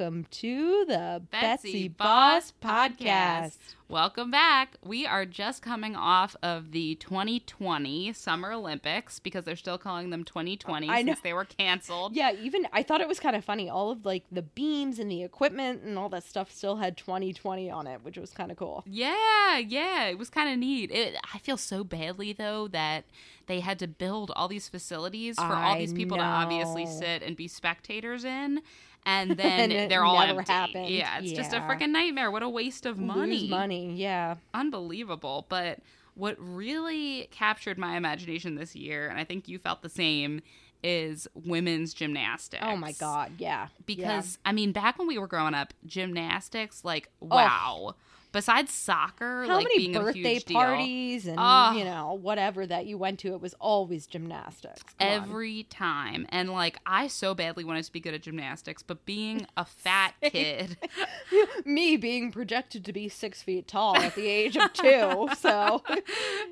[0.00, 2.96] welcome to the Betsy Betsy, Boss Podcast.
[2.98, 3.58] Podcast.
[3.90, 4.76] Welcome back.
[4.82, 10.24] We are just coming off of the 2020 Summer Olympics because they're still calling them
[10.24, 11.12] 2020 I know.
[11.12, 12.14] since they were canceled.
[12.16, 13.68] Yeah, even I thought it was kind of funny.
[13.68, 17.70] All of like the beams and the equipment and all that stuff still had 2020
[17.70, 18.84] on it, which was kind of cool.
[18.86, 20.90] Yeah, yeah, it was kind of neat.
[20.92, 23.04] It, I feel so badly though that
[23.48, 27.36] they had to build all these facilities for all these people to obviously sit and
[27.36, 28.62] be spectators in,
[29.06, 30.52] and then And they're all empty.
[30.52, 30.88] happened.
[30.88, 32.30] Yeah, it's just a freaking nightmare.
[32.30, 33.40] What a waste of money.
[33.40, 34.36] Lose money, yeah.
[34.54, 35.46] unbelievable.
[35.48, 35.78] But
[36.14, 40.42] what really captured my imagination this year, and I think you felt the same,
[40.82, 42.62] is women's gymnastics.
[42.66, 43.68] Oh my god, yeah.
[43.86, 47.94] Because I mean, back when we were growing up, gymnastics, like wow.
[48.32, 51.72] Besides soccer, How like many being a birthday huge deal, parties and Oh.
[51.76, 54.82] you know whatever that you went to, it was always gymnastics.
[54.98, 55.14] Come on.
[55.14, 56.26] every time.
[56.28, 60.14] And like, I so badly wanted to be good at gymnastics, but being a fat
[60.22, 60.76] kid,
[61.64, 65.82] me being projected to be six feet tall at the age of two, so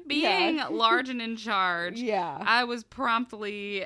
[0.07, 0.69] being Yeah.
[0.71, 3.85] large and in charge, yeah, I was promptly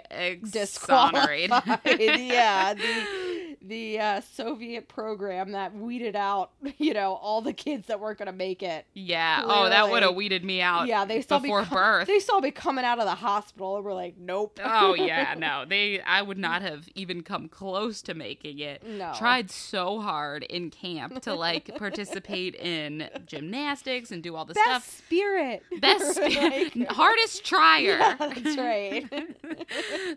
[0.51, 1.51] disqualified.
[1.51, 2.21] exonerated.
[2.21, 8.01] yeah, the the uh, Soviet program that weeded out, you know, all the kids that
[8.01, 8.87] weren't going to make it.
[8.95, 9.43] Yeah.
[9.45, 10.87] Oh, that would have weeded me out.
[10.89, 12.09] yeah, they saw before me co- birth.
[12.09, 15.65] They saw me coming out of the hospital and were like, "Nope." oh yeah, no.
[15.69, 18.87] They I would not have even come close to making it.
[18.87, 19.13] No.
[19.17, 24.67] Tried so hard in camp to like participate in gymnastics and do all the stuff.
[24.67, 25.07] Best stuff.
[25.07, 25.63] spirit.
[25.81, 27.99] Best Like- hardest trier.
[27.99, 29.07] Yeah, that's right.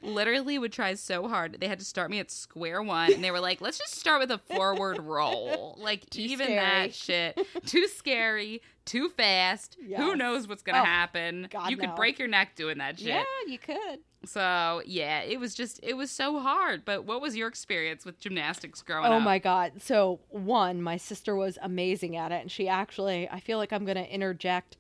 [0.04, 1.58] Literally would try so hard.
[1.60, 4.20] They had to start me at square one and they were like, let's just start
[4.22, 5.78] with a forward roll.
[5.86, 6.60] Like Too even scary.
[6.60, 7.48] that shit.
[7.66, 9.78] Too scary, too fast.
[9.98, 11.48] Who knows what's gonna Oh, happen?
[11.52, 13.08] God, you could break your neck doing that shit.
[13.08, 14.00] yeah, you could.
[14.26, 16.84] So yeah, it was just it was so hard.
[16.86, 19.22] But what was your experience with gymnastics growing Oh up?
[19.24, 19.74] my god.
[19.82, 23.86] So, one, my sister was amazing at it and she actually I feel like I'm
[23.86, 24.78] going to interject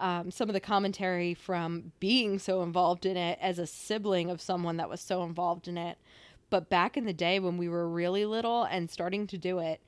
[0.00, 4.40] um, some of the commentary from being so involved in it as a sibling of
[4.40, 5.98] someone that was so involved in it.
[6.50, 9.80] But back in the day when we were really little and starting to do it,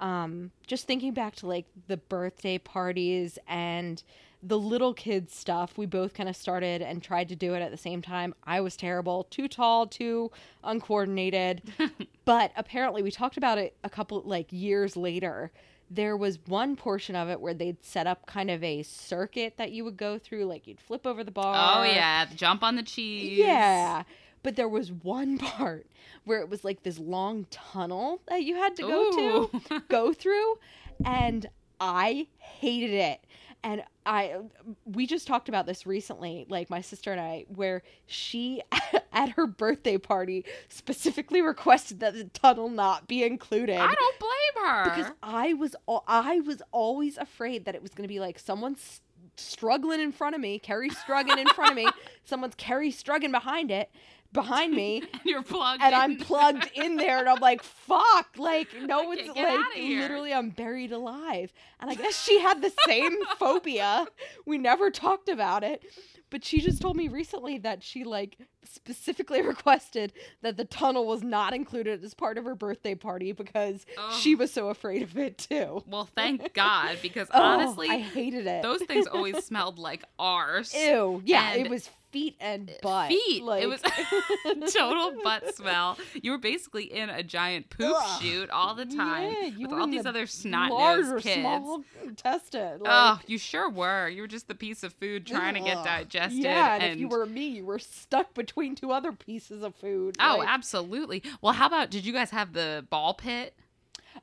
[0.00, 4.02] um, just thinking back to like the birthday parties and
[4.46, 7.70] the little kids stuff, we both kind of started and tried to do it at
[7.70, 8.34] the same time.
[8.44, 10.30] I was terrible, too tall, too
[10.62, 11.62] uncoordinated.
[12.26, 15.50] but apparently, we talked about it a couple like years later.
[15.90, 19.72] There was one portion of it where they'd set up kind of a circuit that
[19.72, 21.78] you would go through, like you'd flip over the bar.
[21.78, 23.38] Oh yeah, jump on the cheese.
[23.38, 24.02] Yeah.
[24.44, 25.88] But there was one part
[26.24, 29.50] where it was like this long tunnel that you had to go Ooh.
[29.68, 30.58] to, go through,
[31.04, 31.48] and
[31.80, 33.20] I hated it.
[33.64, 34.36] And I
[34.84, 38.60] we just talked about this recently, like my sister and I, where she
[39.12, 43.78] at her birthday party specifically requested that the tunnel not be included.
[43.78, 44.84] I don't blame her.
[44.84, 45.74] because I was
[46.06, 49.00] I was always afraid that it was going to be like someone's
[49.36, 51.88] struggling in front of me, Carrie struggling in front of me,
[52.24, 53.90] someone's Carrie struggling behind it,
[54.34, 55.98] behind me, and you're plugged and in.
[56.00, 60.50] I'm plugged in there, and I'm like, fuck, like no I one's like literally I'm
[60.50, 61.50] buried alive,
[61.80, 64.06] and I guess she had the same phobia.
[64.44, 65.82] We never talked about it.
[66.30, 70.12] But she just told me recently that she like specifically requested
[70.42, 73.86] that the tunnel was not included as part of her birthday party because
[74.18, 75.84] she was so afraid of it too.
[75.86, 78.62] Well, thank God, because Oh, honestly, I hated it.
[78.62, 80.74] those things always smelled like arse.
[80.74, 81.22] Ew.
[81.24, 83.08] Yeah, And it was feet and butt.
[83.08, 83.42] Feet.
[83.42, 83.82] Like, It was
[84.72, 85.98] total butt smell.
[86.14, 88.22] You were basically in a giant poop Ugh.
[88.22, 91.40] chute all the time Yeah, you with all these the other snot nosed kids.
[91.40, 92.78] small intestine.
[92.80, 94.08] Like, Oh, you sure were.
[94.08, 96.42] You were just the piece of food trying to get digested.
[96.44, 99.74] Yeah, and, and if you were me, you were stuck between two other pieces of
[99.74, 100.16] food.
[100.20, 101.22] Oh, like, absolutely.
[101.42, 103.54] Well, how about did you guys have the ball pit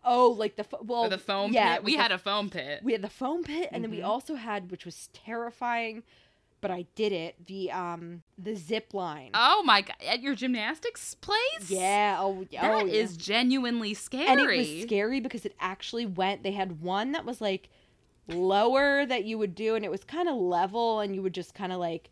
[0.05, 1.83] oh, like the fo- well, or the foam yeah, pit?
[1.83, 2.79] We the had a foam pit.
[2.81, 4.05] we had the foam pit and then we Mhm.
[4.05, 6.03] also had which was terrifying
[6.61, 9.95] but i did it the um the zip line Oh my god!
[10.07, 11.37] At your gymnastics place?
[11.69, 13.17] yeah oh, That oh is yeah.
[13.21, 14.27] genuinely scary.
[14.27, 17.69] and it was scary because it actually went they had one that was like
[18.27, 21.53] lower that you would do and it was kind of level and you would just
[21.53, 22.09] kind of like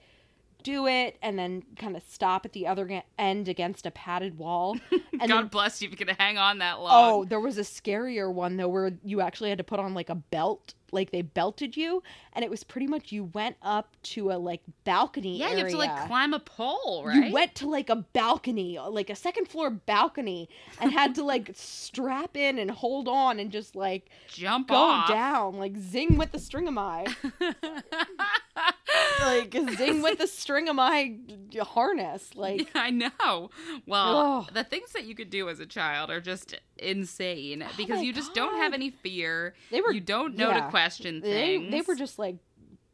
[0.61, 4.77] do it and then kind of stop at the other end against a padded wall
[4.91, 6.89] and God then bless you if you can hang on that long.
[6.91, 10.09] Oh, there was a scarier one though where you actually had to put on like
[10.09, 12.01] a belt like they belted you
[12.33, 15.69] and it was pretty much you went up to a like balcony Yeah, you have
[15.69, 17.27] to like climb a pole, right?
[17.27, 20.49] You went to like a balcony, like a second floor balcony,
[20.79, 25.09] and had to like strap in and hold on and just like jump go off.
[25.09, 27.05] down, like zing with the string of my
[29.21, 31.15] like zing with the string of my
[31.61, 33.49] harness, like I know.
[33.85, 34.53] Well, Ugh.
[34.53, 38.01] the things that you could do as a child are just insane oh because Oh
[38.01, 39.53] you just don't have any fear.
[39.69, 40.61] they were you don't know yeah.
[40.61, 40.78] to question
[41.21, 41.71] they, things.
[41.71, 42.37] they were just like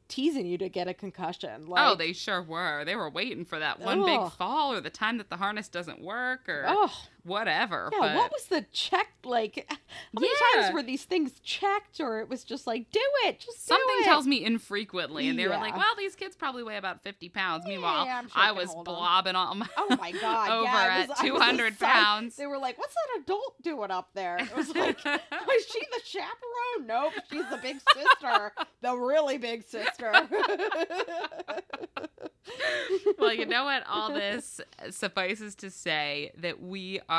[0.08, 1.66] teasing you to get a concussion.
[1.68, 2.84] Oh, like, oh, they sure were.
[2.86, 6.02] They were waiting for that one big fall or the time that the harness doesn't
[6.02, 6.94] work or oh
[7.26, 7.90] whatever.
[7.92, 8.00] yeah.
[8.00, 9.66] but What was the check like?
[9.70, 9.78] How
[10.22, 10.62] many Yeah.
[10.62, 14.06] times were these things checked, or it was just like do it, just something it.
[14.06, 17.66] tells me infrequently, and they were like, "Well, these kids probably weigh about fifty pounds."
[17.66, 20.50] Meanwhile, Yeah, I'm sure I was blobbing on my Oh my god!
[20.52, 22.36] over yeah, at was- was two hundred pounds.
[22.36, 26.02] They were like, "What's that adult doing up there?" It was like, "Was she the
[26.06, 28.52] chaperone?" Nope, she's the big sister,
[28.82, 30.12] the really big sister.
[33.18, 33.84] well, you know what?
[33.90, 34.62] All this
[34.92, 37.15] suffices to say that we are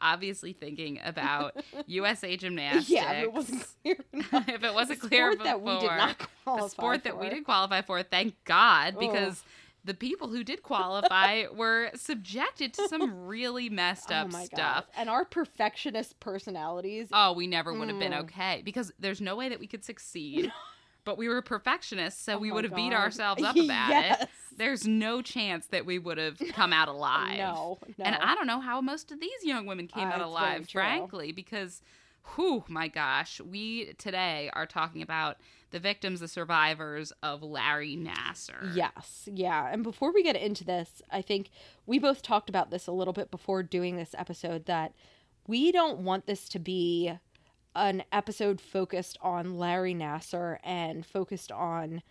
[0.00, 1.56] obviously thinking about
[1.86, 2.90] USA Gymnastics.
[2.90, 4.48] yeah, if it wasn't clear enough.
[4.48, 7.26] if it wasn't The clear sport that we did not qualify a sport that we
[7.28, 7.34] for.
[7.34, 9.00] did qualify for, thank God, Ugh.
[9.00, 9.42] because
[9.84, 14.56] the people who did qualify were subjected to some really messed up oh stuff.
[14.56, 14.84] god!
[14.96, 17.08] And our perfectionist personalities.
[17.12, 18.20] Oh, we never would have been Mm.
[18.22, 20.50] okay because there's no way that we could succeed.
[21.04, 24.22] But we were perfectionists, so Oh we would have beat ourselves up about yes.
[24.22, 24.28] it.
[24.56, 27.38] There's no chance that we would have come out alive.
[27.38, 28.04] No, no.
[28.04, 31.32] And I don't know how most of these young women came Uh, out alive, frankly,
[31.32, 31.82] because,
[32.34, 35.36] whew, my gosh, we today are talking about
[35.72, 38.74] the victims, the survivors of Larry Nassar.
[38.76, 39.68] Yes, yeah.
[39.72, 41.50] And before we get into this, I think
[41.84, 44.94] we both talked about this a little bit before doing this episode that
[45.48, 47.12] we don't want this to be
[47.74, 52.02] an episode focused on Larry Nassar and focused on,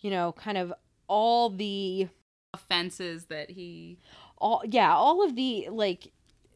[0.00, 0.72] you know, kind of
[1.06, 2.08] all the
[2.52, 3.98] Offenses that he.
[4.38, 6.12] all yeah, all of the like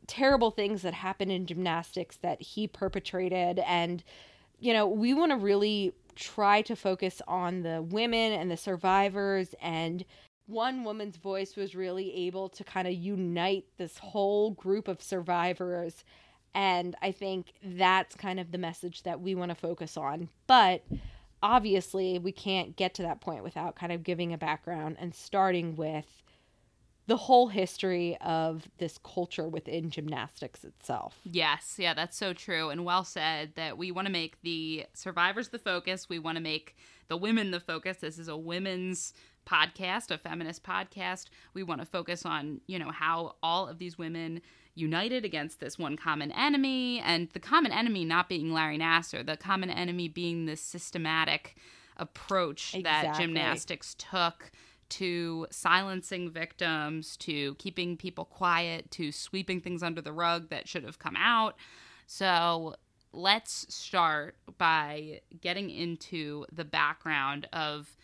[0.06, 4.03] terrible things that happened in gymnastics that he perpetrated and
[4.61, 9.55] you know, we want to really try to focus on the women and the survivors
[9.61, 10.05] and
[10.47, 16.05] one woman's voice was really able to kind of unite this whole group of survivors
[16.55, 20.29] and I think that's kind of the message that we want to focus on.
[20.47, 20.85] But
[21.43, 25.77] obviously, we can't get to that point without kind of giving a background and starting
[25.77, 26.23] with
[27.06, 31.19] the whole history of this culture within gymnastics itself.
[31.25, 35.49] Yes, yeah, that's so true and well said that we want to make the survivors
[35.49, 36.11] the focus.
[36.11, 36.77] We want to make
[37.09, 37.97] the women the focus.
[37.99, 39.15] This is a women's
[39.47, 41.27] podcast, a feminist podcast.
[41.55, 44.43] We want to focus on, you know, how all of these women
[44.78, 49.36] united against this one common enemy and the common enemy not being Larry Nassar, the
[49.36, 51.56] common enemy being this systematic
[51.96, 54.50] approach that gymnastics took
[54.88, 60.84] to silencing victims, to keeping people quiet, to sweeping things under the rug that should
[60.84, 61.56] have come out.
[62.06, 62.76] So
[63.12, 67.96] let's start by getting into the background of,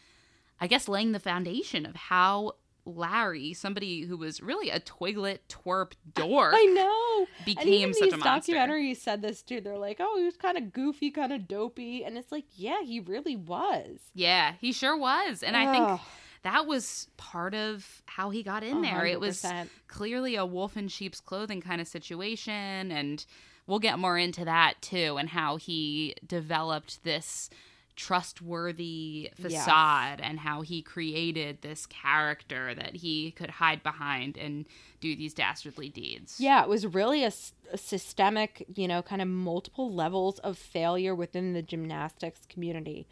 [0.60, 2.52] I guess, laying the foundation of how
[2.86, 7.26] Larry, somebody who was really a twiglet twerp dork, I know.
[7.44, 8.52] became such these a monster.
[8.52, 9.60] documentaries said this too.
[9.60, 12.82] They're like, oh, he was kind of goofy, kind of dopey, and it's like, yeah,
[12.82, 13.98] he really was.
[14.14, 15.42] Yeah, he sure was.
[15.42, 16.00] And I think
[16.42, 19.06] that was part of how he got in there.
[19.06, 19.44] It was
[19.88, 23.24] clearly a wolf in sheep's clothing kind of situation and
[23.66, 27.48] we'll get more into that too and how he developed this
[27.96, 29.64] trustworthy Yes.
[29.64, 34.66] facade and how he created this character that he could hide behind and
[35.00, 36.36] do these dastardly deeds.
[36.40, 37.32] Yeah, it was really a
[37.76, 43.06] systemic, you know, kind of multiple levels of failure within the gymnastics community.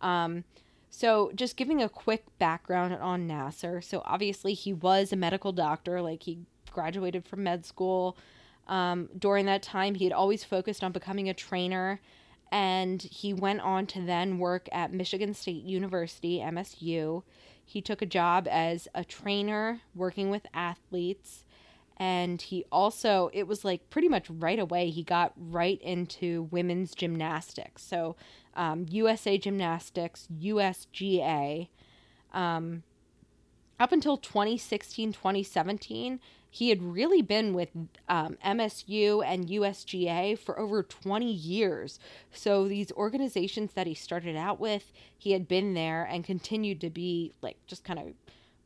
[0.00, 0.44] Um,
[0.90, 3.84] so, just giving a quick background on Nassar.
[3.84, 6.38] So, obviously, he was a medical doctor, like, he
[6.70, 8.16] graduated from med school.
[8.68, 12.00] Um, during that time, he had always focused on becoming a trainer,
[12.50, 17.22] and he went on to then work at Michigan State University, MSU.
[17.64, 21.44] He took a job as a trainer working with athletes
[21.98, 26.94] and he also it was like pretty much right away he got right into women's
[26.94, 28.16] gymnastics so
[28.54, 31.68] um, usa gymnastics usga
[32.32, 32.82] um,
[33.80, 37.68] up until 2016 2017 he had really been with
[38.08, 41.98] um, msu and usga for over 20 years
[42.32, 46.90] so these organizations that he started out with he had been there and continued to
[46.90, 48.06] be like just kind of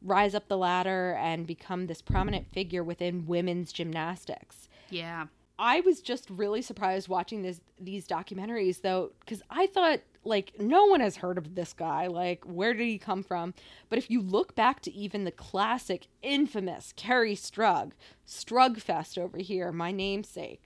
[0.04, 4.68] rise up the ladder and become this prominent figure within women's gymnastics.
[4.90, 5.26] Yeah.
[5.62, 10.86] I was just really surprised watching this these documentaries though cuz I thought like no
[10.86, 12.08] one has heard of this guy.
[12.08, 13.54] Like where did he come from?
[13.88, 17.92] But if you look back to even the classic infamous Kerri Strug
[18.26, 20.64] Strugfest over here my namesake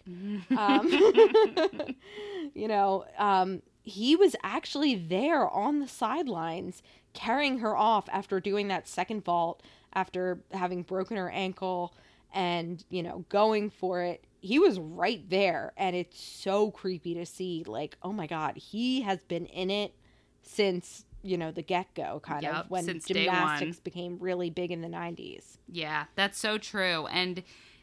[0.56, 0.88] um,
[2.54, 8.68] you know um, he was actually there on the sidelines carrying her off after doing
[8.68, 9.62] that second vault
[9.92, 11.94] after having broken her ankle
[12.32, 17.26] and you know going for it he was right there and it's so creepy to
[17.26, 19.94] see like oh my god he has been in it
[20.42, 24.88] since you know the get-go kind Yep, of when gymnastics became really big in the
[24.88, 27.06] 90s Yeah, that's so true.
[27.08, 27.42] And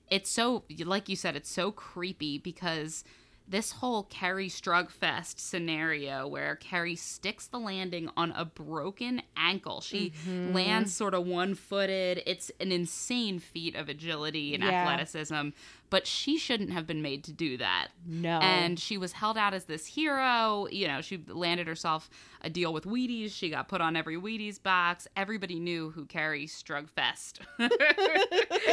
[0.10, 3.04] it's so, like you said, it's so creepy because
[3.48, 9.82] this whole Kerri Strugfest scenario where Kerri sticks the landing on a broken ankle.
[9.82, 10.54] She Mm-hmm.
[10.54, 12.24] lands sort of one footed.
[12.26, 14.84] It's an insane feat of agility and Yeah.
[14.84, 15.50] athleticism,
[15.90, 17.90] but she shouldn't have been made to do that.
[18.06, 20.68] no And she was held out as this hero.
[20.72, 22.10] You know, she landed herself
[22.42, 23.32] a deal with Wheaties.
[23.34, 25.08] She got put on every Wheaties box.
[25.16, 27.40] Everybody knew who Kerri Strugfest,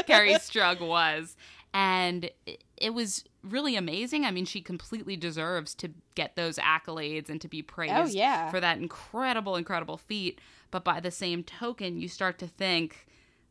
[0.07, 1.37] Kerri Strug was.
[1.73, 4.25] And it- it was really amazing.
[4.25, 8.51] I mean, she completely deserves to get those accolades and to be praised Oh, yeah.
[8.51, 10.41] for that incredible, incredible feat.
[10.71, 13.07] But by the same token, you start to think,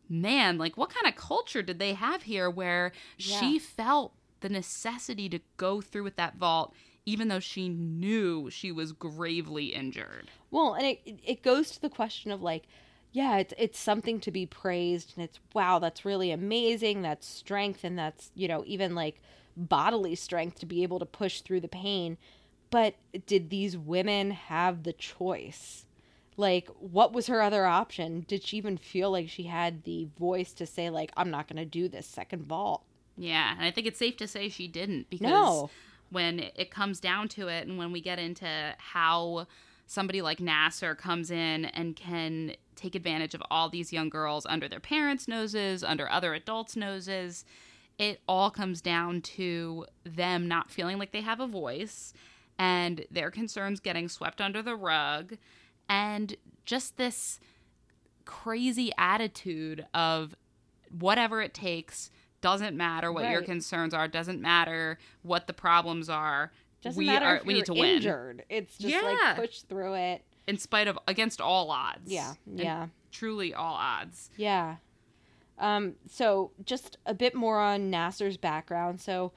[0.07, 5.27] man, like what kind of culture did they have here where she felt the necessity
[5.29, 6.73] to go through with that vault
[7.05, 10.29] even though she knew she was gravely injured.
[10.51, 12.65] Well, and it it goes to the question of like,
[13.11, 17.01] yeah, it's it's something to be praised, and it's wow, that's really amazing.
[17.01, 19.21] That's strength, and that's you know even like
[19.67, 22.17] bodily strength to be able to push through the pain.
[22.71, 25.85] But did these women have the choice?
[26.37, 28.25] Like, what was her other option?
[28.27, 31.57] Did she even feel like she had the voice to say like, I'm not going
[31.57, 32.83] to do this second vault?
[33.17, 35.69] Yeah, and I think it's safe to say she didn't because No.
[36.09, 38.47] when it comes down to it and when we get into
[38.77, 39.47] how
[39.87, 44.69] somebody like Nassar comes in and can take advantage of all these young girls under
[44.69, 47.43] their parents' noses, under other adults' noses,
[47.99, 52.13] it all comes down to them not feeling like they have a voice
[52.57, 55.37] and their concerns getting swept under the rug
[55.87, 57.39] and just this
[58.25, 60.35] crazy attitude of
[60.97, 62.09] whatever it takes
[62.41, 66.51] doesn't matter what your concerns are doesn't matter what the problems are
[66.81, 68.43] Doesn't we matter are if we need to win injured.
[68.49, 69.01] It's just Yeah.
[69.01, 70.23] like push through it.
[70.47, 72.87] in spite of against all odds Yeah, And yeah.
[73.11, 74.77] truly all odds Yeah.
[75.59, 79.01] Um, so just a bit more on Nassar's background.
[79.01, 79.33] So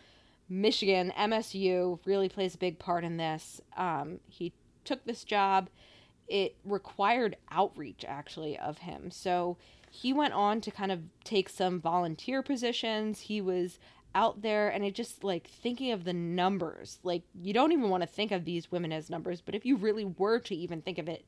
[0.49, 3.61] Michigan, MSU really plays a big part in this.
[3.77, 4.53] Um, he
[4.85, 5.69] took this job.
[6.29, 9.11] It required outreach actually of him.
[9.11, 9.57] So
[9.91, 13.21] he went on to kind of take some volunteer positions.
[13.21, 13.79] He was
[14.15, 16.99] out there and it just like thinking of the numbers.
[17.03, 19.77] Like you don't even want to think of these women as numbers, but if you
[19.77, 21.25] really were to even think of it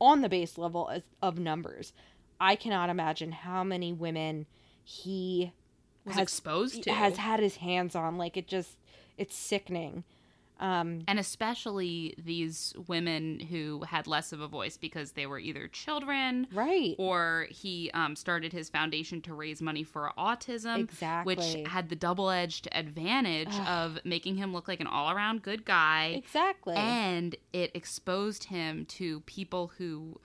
[0.00, 1.92] on the base level as, of numbers,
[2.40, 4.46] I cannot imagine how many women
[4.84, 5.52] he
[6.04, 8.18] was has exposed to has had his hands on.
[8.18, 8.76] Like it just,
[9.16, 10.04] it's sickening.
[10.58, 15.68] Um, and especially these women who had less of a voice because they were either
[15.68, 16.94] children right.
[16.98, 21.34] or he um, started his foundation to raise money for autism Exactly.
[21.34, 23.68] which had the double-edged advantage Ugh.
[23.68, 26.74] of making him look like an all-around good guy Exactly.
[26.74, 30.18] and it exposed him to people who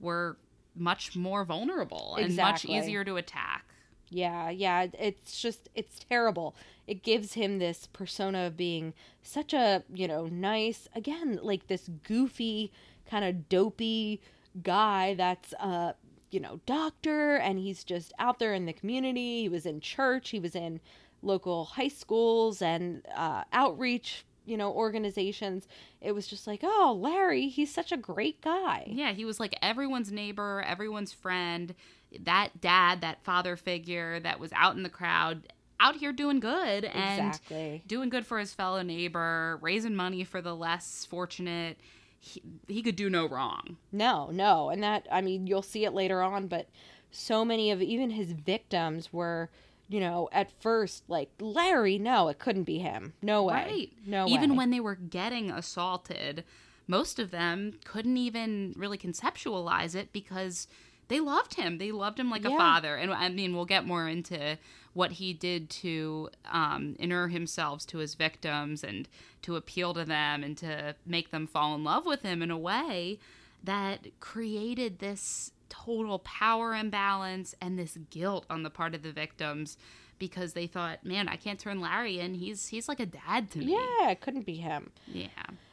[0.00, 0.38] were
[0.76, 3.64] much more vulnerable and much easier to attack
[4.10, 6.54] Yeah, yeah, it's just it's terrible.
[6.86, 11.88] It gives him this persona of being such a, you know, nice, again, like this
[12.06, 12.70] goofy
[13.10, 14.20] kind of dopey
[14.62, 15.92] guy that's uh,
[16.30, 19.42] you know, doctor and he's just out there in the community.
[19.42, 20.80] He was in church, he was in
[21.22, 25.66] local high schools and uh outreach, you know, organizations.
[26.00, 29.56] It was just like, "Oh, Larry, he's such a great guy." Yeah, he was like
[29.62, 31.74] everyone's neighbor, everyone's friend,
[32.20, 36.84] that dad, that father figure that was out in the crowd, out here doing good
[36.84, 37.82] and Exactly.
[37.86, 41.78] doing good for his fellow neighbor, raising money for the less fortunate.
[42.20, 43.76] He, he could do no wrong.
[43.92, 44.70] No, no.
[44.70, 46.68] And that, I mean, you'll see it later on, but
[47.10, 49.50] so many of even his victims were,
[49.88, 53.12] you know, at first like, Larry, no, it couldn't be him.
[53.22, 53.54] No way.
[53.54, 53.92] Right.
[54.06, 54.56] No even way.
[54.56, 56.44] when they were getting assaulted,
[56.86, 60.66] most of them couldn't even really conceptualize it because
[61.08, 61.78] they loved him.
[61.78, 62.96] They loved him like a father.
[62.96, 64.58] And I mean, we'll get more into
[64.94, 69.08] what he did to um, inure himself to his victims and
[69.42, 72.58] to appeal to them and to make them fall in love with him in a
[72.58, 73.18] way
[73.62, 75.50] that created this
[75.84, 79.76] total power imbalance and this guilt on the part of the victims
[80.18, 82.34] because they thought, man, I can't turn Larry in.
[82.34, 83.72] He's he's like a dad to me.
[83.72, 84.90] Yeah, it couldn't be him.
[85.06, 85.28] Yeah.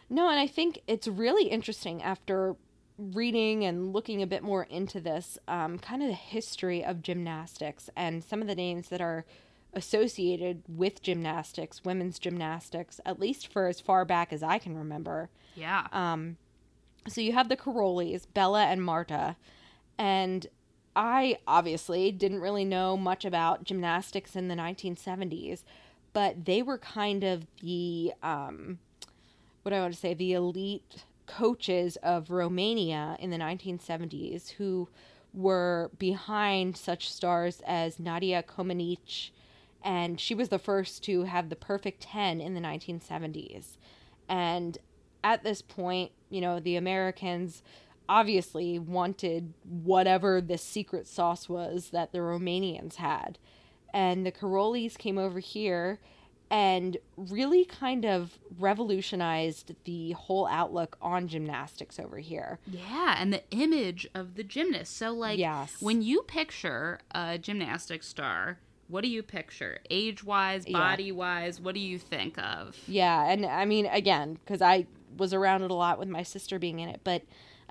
[0.09, 2.55] No, and I think it's really interesting after
[2.97, 7.89] reading and looking a bit more into this, um, kind of the history of gymnastics
[7.95, 9.25] and some of the names that are
[9.73, 15.29] associated with gymnastics, women's gymnastics, at least for as far back as I can remember.
[15.55, 15.87] Yeah.
[15.93, 16.37] Um,
[17.07, 19.37] so you have the Karolyis, Bela and Marta,
[19.98, 20.48] and
[20.95, 25.63] I obviously didn't really know much about gymnastics in the 1970s,
[26.13, 28.79] but they were kind of the um,
[29.63, 34.89] what I want to say, the elite coaches of Romania in the 1970s who
[35.33, 39.29] were behind such stars as Nadia Comaneci,
[39.83, 43.77] and she was the first to have the perfect 10 in the 1970s.
[44.27, 44.77] And
[45.24, 47.63] at this point, you know, the Americans
[48.11, 53.37] obviously wanted whatever the secret sauce was that the Romanians had.
[53.93, 55.99] And the Karolyis came over here
[56.49, 62.59] and really kind of revolutionized the whole outlook on gymnastics over here.
[62.67, 64.97] Yeah, and the image of the gymnast.
[64.97, 65.81] So, like, Yes.
[65.81, 69.77] when you picture a gymnastics star, what do you picture?
[69.89, 70.77] Age wise, Yeah.
[70.77, 72.77] body wise, what do you think of?
[72.85, 76.59] Yeah, and I mean, again, because I was around it a lot with my sister
[76.59, 77.21] being in it, but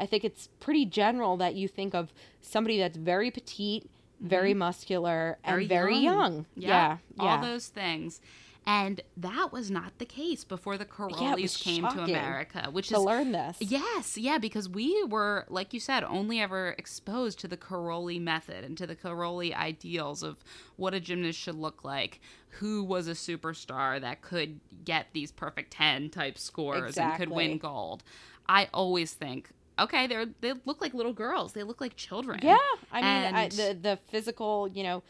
[0.00, 3.88] I think it's pretty general that you think of somebody that's very petite,
[4.20, 4.60] very mm-hmm.
[4.60, 6.04] muscular, and Very young.
[6.04, 6.46] young.
[6.56, 7.22] Yeah, yeah.
[7.22, 8.20] all those things.
[8.66, 12.96] And that was not the case before the Karolyis was came to America, which to
[12.96, 13.56] is learn this.
[13.58, 18.64] Yes, yeah, because we were, like you said, only ever exposed to the Karolyi method
[18.64, 20.44] and to the Karolyi ideals of
[20.76, 22.20] what a gymnast should look like,
[22.58, 27.56] who was a superstar that could get these perfect 10 type scores and could win
[27.58, 28.02] gold.
[28.46, 29.50] I always think,
[29.80, 31.52] okay, they're they look like little girls.
[31.52, 32.40] They look like children.
[32.42, 32.56] Yeah,
[32.92, 35.02] I mean, I, the the physical, you know,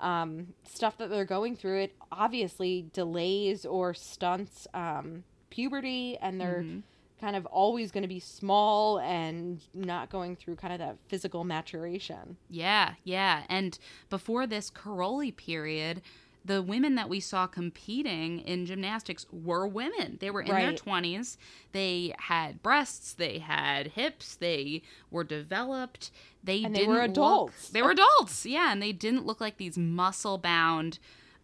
[0.00, 6.62] um, stuff that they're going through, it obviously delays or stunts um, puberty, and they're
[6.62, 6.82] Mhm.
[7.20, 11.42] kind of always going to be small and not going through kind of that physical
[11.42, 12.36] maturation.
[12.48, 13.42] Yeah, yeah.
[13.48, 13.76] And
[14.08, 16.00] before this Karolyi period,
[16.44, 20.16] the women that we saw competing in gymnastics were women.
[20.20, 21.36] They were in their 20s.
[21.72, 26.10] They had breasts, they had hips, they were developed.
[26.42, 27.68] They And they didn't were look- adults.
[27.70, 28.46] they were adults.
[28.46, 30.98] Yeah, and they didn't look like these muscle-bound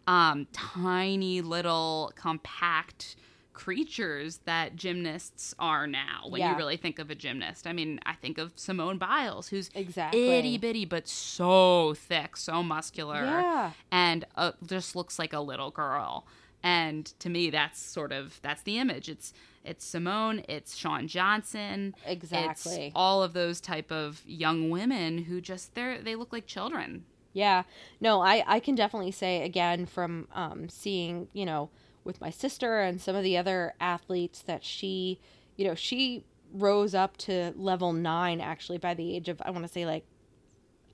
[0.06, 3.16] um tiny little compact
[3.54, 7.66] creatures that gymnasts are now when you really think of a gymnast.
[7.66, 10.28] I mean, I think of Simone Biles, who's Exactly.
[10.28, 13.70] itty bitty, but so thick, so muscular, Yeah.
[13.90, 16.26] and uh, just looks like a little girl.
[16.62, 19.08] And to me, that's sort of that's the image.
[19.08, 19.32] It's
[19.64, 22.86] it's Simone, it's Shawn Johnson, Exactly.
[22.86, 27.04] It's all of those type of young women who just they're they look like children.
[27.32, 27.64] Yeah.
[28.00, 31.68] No, I, I can definitely say again from um, seeing, you know,
[32.04, 35.18] with my sister and some of the other athletes that she,
[35.56, 39.66] you know, she rose up to level nine actually by the age of, I want
[39.66, 40.04] to say like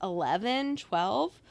[0.01, 1.41] 11, 12.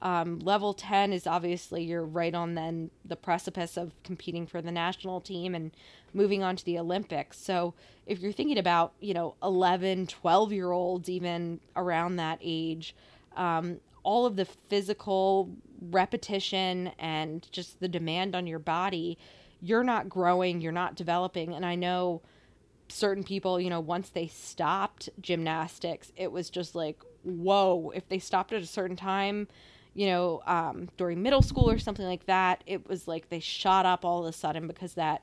[0.00, 4.70] Um, level 10 is obviously you're right on then the precipice of competing for the
[4.70, 5.72] national team and
[6.14, 7.38] moving on to the Olympics.
[7.38, 7.74] So
[8.06, 12.94] if you're thinking about, you know, 11, 12 year olds, even around that age,
[13.36, 15.50] um, all of the physical
[15.90, 19.18] repetition and just the demand on your body,
[19.60, 21.54] you're not growing, you're not developing.
[21.54, 22.22] And I know
[22.88, 28.18] certain people, you know, once they stopped gymnastics, it was just like, whoa, if they
[28.18, 29.48] stopped at a certain time,
[29.94, 33.84] you know, um, during middle school or something like that, it was like they shot
[33.84, 35.22] up all of a sudden because that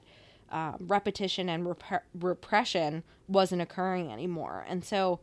[0.51, 4.65] um, repetition and rep- repression wasn't occurring anymore.
[4.67, 5.19] And so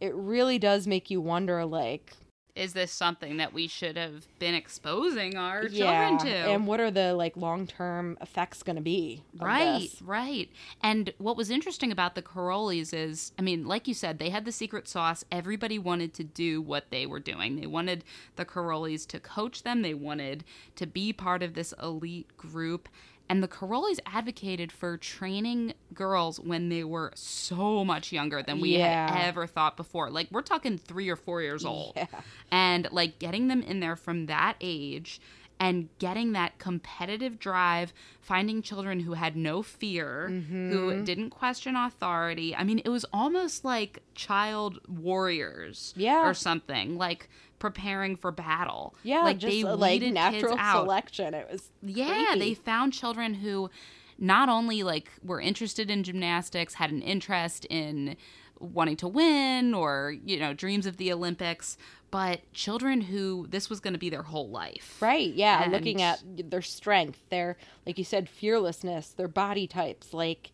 [0.00, 2.12] it really does make you wonder, like,
[2.58, 6.50] Is this something that we should have been exposing our yeah, children to?
[6.50, 9.22] and what are the like long term effects going to be?
[9.38, 10.02] Right, this?
[10.02, 10.50] right.
[10.82, 14.44] And what was interesting about the Karolyis is, I mean, like you said, they had
[14.44, 15.24] the secret sauce.
[15.30, 17.56] Everybody wanted to do what they were doing.
[17.60, 18.04] They wanted
[18.36, 20.44] the Karolyis to coach them, they wanted
[20.76, 22.88] to be part of this elite group.
[23.30, 28.78] And the Karolyis advocated for training girls when they were so much younger than we
[28.78, 29.12] Yeah.
[29.14, 30.10] had ever thought before.
[30.10, 32.06] Like, we're talking three or four years old Yeah.
[32.50, 35.20] and like getting them in there from that age
[35.60, 40.70] and getting that competitive drive finding children who had no fear Mm-hmm.
[40.70, 46.28] who didn't question authority i mean it was almost like child warriors Yeah.
[46.28, 51.34] or something like preparing for battle Yeah, like just they uh, like natural selection.
[51.34, 52.38] It was yeah, creepy.
[52.38, 53.68] they found children who
[54.16, 58.16] not only like were interested in gymnastics, had an interest in
[58.60, 61.76] wanting to win or, you know, dreams of the Olympics,
[62.10, 64.96] but children who this was going to be their whole life.
[65.00, 65.32] Right.
[65.32, 65.62] Yeah.
[65.62, 70.14] And- Looking at their strength, their, like you said, fearlessness, their body types.
[70.14, 70.50] Like,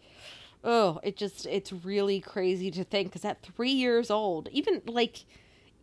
[0.64, 5.24] oh, it just, it's really crazy to think because at three years old, even like,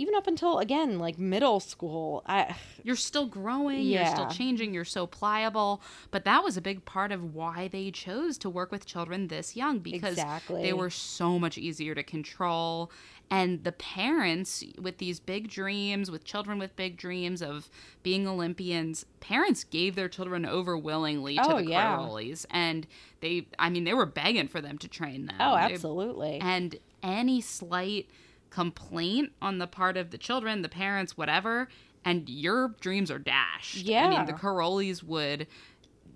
[0.01, 4.01] even up until again, like middle school, I, You're still growing, yeah.
[4.05, 5.81] you're still changing, you're so pliable.
[6.09, 9.55] But that was a big part of why they chose to work with children this
[9.55, 10.63] young because Exactly.
[10.63, 12.91] they were so much easier to control.
[13.29, 17.69] And the parents with these big dreams, with children with big dreams of
[18.03, 21.95] being Olympians, parents gave their children over willingly to Oh, the yeah.
[21.97, 22.45] Karolyis.
[22.49, 22.87] And
[23.21, 25.35] they, I mean, they were begging for them to train them.
[25.39, 26.39] oh, They- absolutely.
[26.41, 28.09] and any slight
[28.51, 31.67] complaint on the part of the children, the parents, whatever,
[32.05, 33.77] and your dreams are dashed.
[33.77, 34.05] Yeah.
[34.05, 35.47] I mean, the Karolyis would,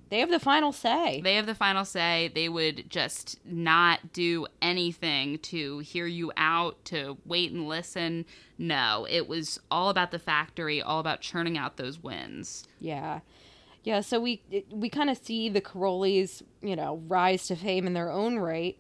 [0.10, 1.22] they have the final say.
[1.22, 2.32] they have the final say.
[2.34, 8.26] They would just not do anything to hear you out, to wait and listen.
[8.58, 12.68] No, it was all about the factory, all about churning out those wins.
[12.80, 13.22] Yeah.
[13.84, 17.94] Yeah, so we we kind of see the Karolyis, you know, rise to fame in
[17.94, 18.80] their own right.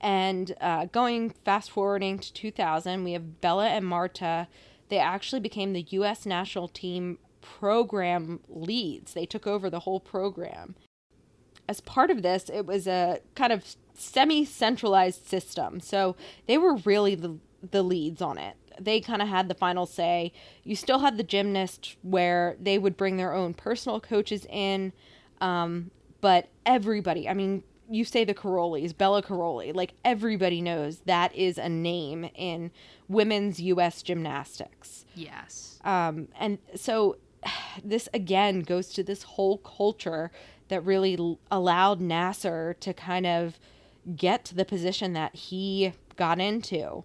[0.00, 4.48] And uh, going fast forwarding to 2000, we have Bela and Marta.
[4.88, 6.26] They actually became the U.S.
[6.26, 9.14] national team program leads.
[9.14, 10.74] They took over the whole program.
[11.68, 15.80] As part of this, it was a kind of semi centralized system.
[15.80, 17.38] So they were really the,
[17.70, 18.56] the leads on it.
[18.78, 20.32] They kind of had the final say.
[20.62, 24.92] You still had the gymnast where they would bring their own personal coaches in.
[25.40, 31.34] Um, but everybody, I mean, you say the Karolyis, Bela Karolyi, like everybody knows that
[31.34, 32.70] is a name in
[33.08, 34.02] women's U.S.
[34.02, 35.04] gymnastics.
[35.14, 35.78] Yes.
[35.84, 37.16] Um, and so
[37.84, 40.30] this again goes to this whole culture
[40.68, 43.58] that really l- allowed Nassar to kind of
[44.16, 47.04] get to the position that he got into.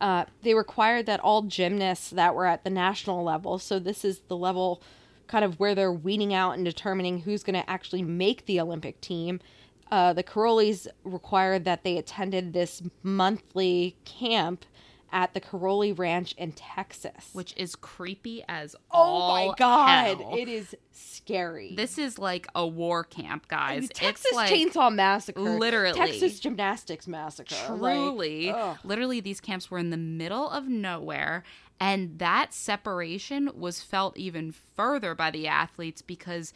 [0.00, 4.20] Uh, they required that all gymnasts that were at the national level, so this is
[4.28, 4.80] the level
[5.26, 9.00] kind of where they're weeding out and determining who's going to actually make the Olympic
[9.00, 9.40] team.
[9.90, 14.64] Uh, the Karolyis required that they attended this monthly camp
[15.10, 17.30] at the Karolyi Ranch in Texas.
[17.32, 20.34] Which is creepy as oh all my god, hell.
[20.36, 21.74] it is scary.
[21.76, 23.80] This is like a war camp, I guys.
[23.82, 25.98] mean, Texas it's like Chainsaw Massacre, literally.
[25.98, 27.54] Texas Gymnastics Massacre.
[27.66, 28.78] truly, ugh.
[28.84, 31.42] literally, these camps were in the middle of nowhere,
[31.80, 36.52] and that separation was felt even further by the athletes because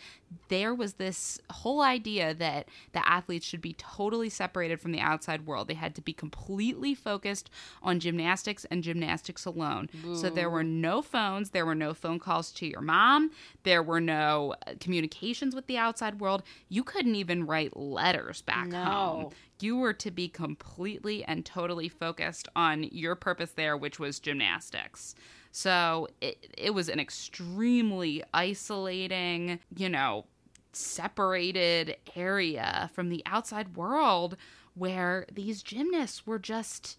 [0.49, 5.47] there was this whole idea that the athletes should be totally separated from the outside
[5.47, 5.69] world.
[5.69, 7.51] They had to be completely focused
[7.83, 9.91] on gymnastics and gymnastics alone.
[10.15, 13.31] So there were no phones, there were no phone calls to your mom,
[13.63, 16.43] there were no uh, communications with the outside world.
[16.69, 18.85] You couldn't even write letters back No.
[18.85, 19.31] home
[19.63, 25.15] you were to be completely and totally focused on your purpose there, which was gymnastics.
[25.51, 30.25] So it, it was an extremely isolating, you know,
[30.73, 34.37] separated area from the outside world
[34.75, 36.97] where these gymnasts were just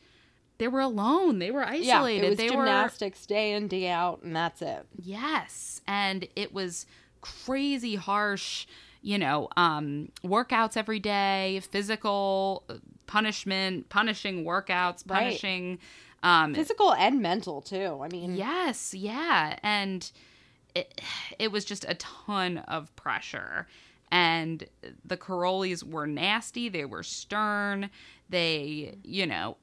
[0.60, 3.89] they were alone they were isolated yeah, it was they were gymnastics day in day
[3.89, 4.86] out, and that's it.
[5.02, 6.86] Yes, and it was
[7.21, 8.67] crazy harsh,
[9.04, 15.20] you know, um workouts every day, physical uh, punishment, punishing workouts, Right.
[15.26, 15.80] punishing
[16.24, 18.00] um Physical and mental too.
[18.02, 20.10] I mean, yes, yeah, and
[20.74, 21.02] it
[21.38, 23.68] it was just a ton of pressure.
[24.12, 24.66] And
[25.04, 27.89] the Carolis were nasty, they were stern,
[28.30, 29.58] they, you know,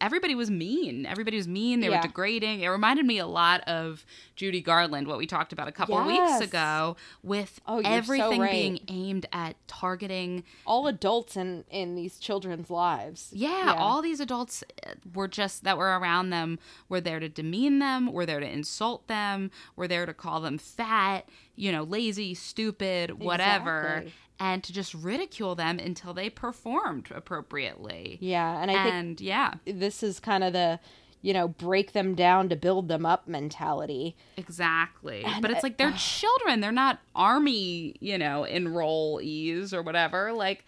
[0.00, 1.04] everybody was mean.
[1.06, 1.80] Everybody was mean.
[1.80, 1.96] They Yeah.
[1.96, 2.60] were degrading.
[2.60, 4.04] It reminded me a lot of
[4.36, 6.40] Judy Garland, what we talked about a couple Yes.
[6.40, 8.50] weeks ago, with Oh, you're so everything right.
[8.52, 10.44] being aimed at targeting.
[10.66, 13.30] all adults in in these children's lives.
[13.34, 16.58] Yeah, all these adults uh, were just that were around them
[16.88, 20.58] were there to demean them, were there to insult them, were there to call them
[20.58, 24.12] fat, you know, lazy, stupid, whatever, Exactly.
[24.40, 28.18] And to just ridicule them until they performed appropriately.
[28.20, 30.80] yeah, and I think yeah, this is kind of the
[31.20, 34.16] you know break them down to build them up mentality.
[34.36, 35.24] Exactly.
[35.24, 36.60] And but it's like they're children.
[36.60, 40.32] They're not army, you know, enrollees or whatever.
[40.32, 40.64] Like,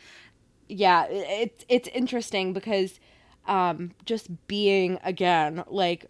[0.70, 3.00] yeah it's it's interesting because
[3.46, 6.06] um just being again like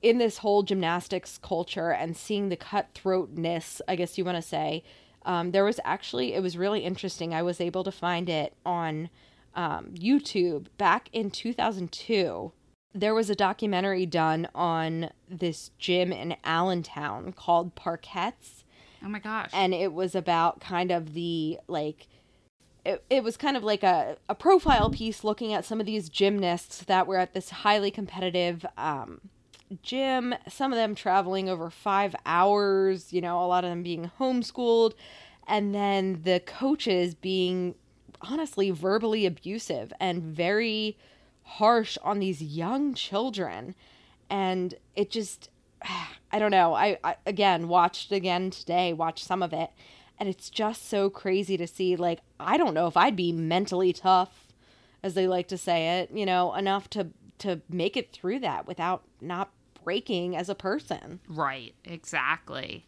[0.00, 4.84] in this whole gymnastics culture and seeing the cutthroatness i guess you want to say
[5.24, 7.34] um, there was actually it was really interesting.
[7.34, 9.10] I was able to find it on
[9.54, 12.52] um, youtube back in 2002
[12.92, 18.64] there was a documentary done on this gym in allentown called Parkettes
[19.04, 19.50] oh my gosh.
[19.52, 22.06] and it was about kind of the like
[22.84, 26.08] it, it was kind of like a, a profile piece looking at some of these
[26.08, 29.20] gymnasts that were at this highly competitive um,
[29.82, 34.10] gym, some of them traveling over five hours, you know, a lot of them being
[34.18, 34.94] homeschooled,
[35.46, 37.74] and then the coaches being
[38.20, 40.96] honestly verbally abusive and very
[41.42, 43.74] harsh on these young children.
[44.28, 45.50] And it just,
[46.32, 46.74] I don't know.
[46.74, 49.70] I, I again watched again today, watched some of it,
[50.18, 51.96] and it's just so crazy to see.
[51.96, 54.46] Like, I don't know if I'd be mentally tough,
[55.02, 58.66] as they like to say it, you know, enough to to make it through that
[58.66, 59.50] without not
[59.84, 61.20] breaking as a person.
[61.28, 62.86] Right, exactly.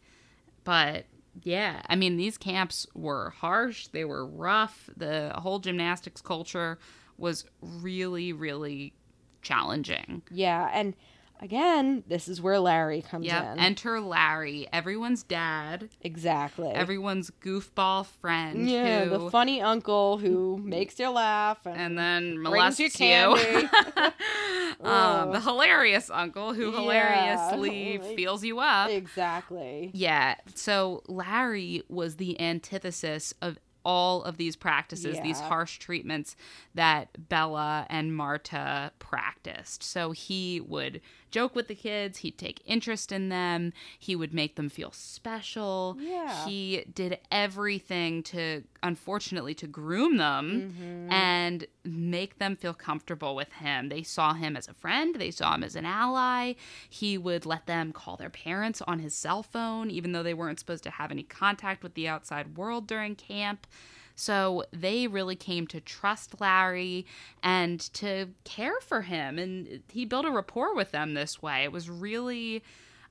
[0.64, 1.06] But
[1.42, 4.90] yeah, I mean, these camps were harsh, they were rough.
[4.96, 6.78] The whole gymnastics culture
[7.18, 8.94] was really, really
[9.42, 10.22] challenging.
[10.30, 10.94] Yeah, and
[11.42, 13.52] again, this is where Larry comes Yep.
[13.54, 13.58] in.
[13.58, 16.70] Enter Larry, everyone's dad, exactly.
[16.70, 22.38] everyone's goofball friend yeah, who the funny uncle who makes you laugh and, and then
[22.40, 23.68] molests you candy.
[24.80, 28.90] um, the hilarious uncle who hilariously Like- feels you up.
[28.90, 29.90] exactly.
[29.92, 30.36] Yeah.
[30.54, 36.36] So Larry was the antithesis of all of these practices, these harsh treatments
[36.72, 39.82] that Bela and Marta practiced.
[39.82, 41.00] So he would
[41.32, 45.96] joke with the kids, he'd take interest in them, he would make them feel special.
[45.98, 46.44] Yeah.
[46.46, 51.12] He did everything to unfortunately to groom them Mm-hmm.
[51.12, 53.88] and make them feel comfortable with him.
[53.88, 56.54] They saw him as a friend, they saw him as an ally.
[56.88, 60.58] He would let them call their parents on his cell phone even though they weren't
[60.60, 63.66] supposed to have any contact with the outside world during camp.
[64.14, 67.06] So they really came to trust Larry
[67.42, 69.38] and to care for him.
[69.38, 71.64] And he built a rapport with them this way.
[71.64, 72.62] It was really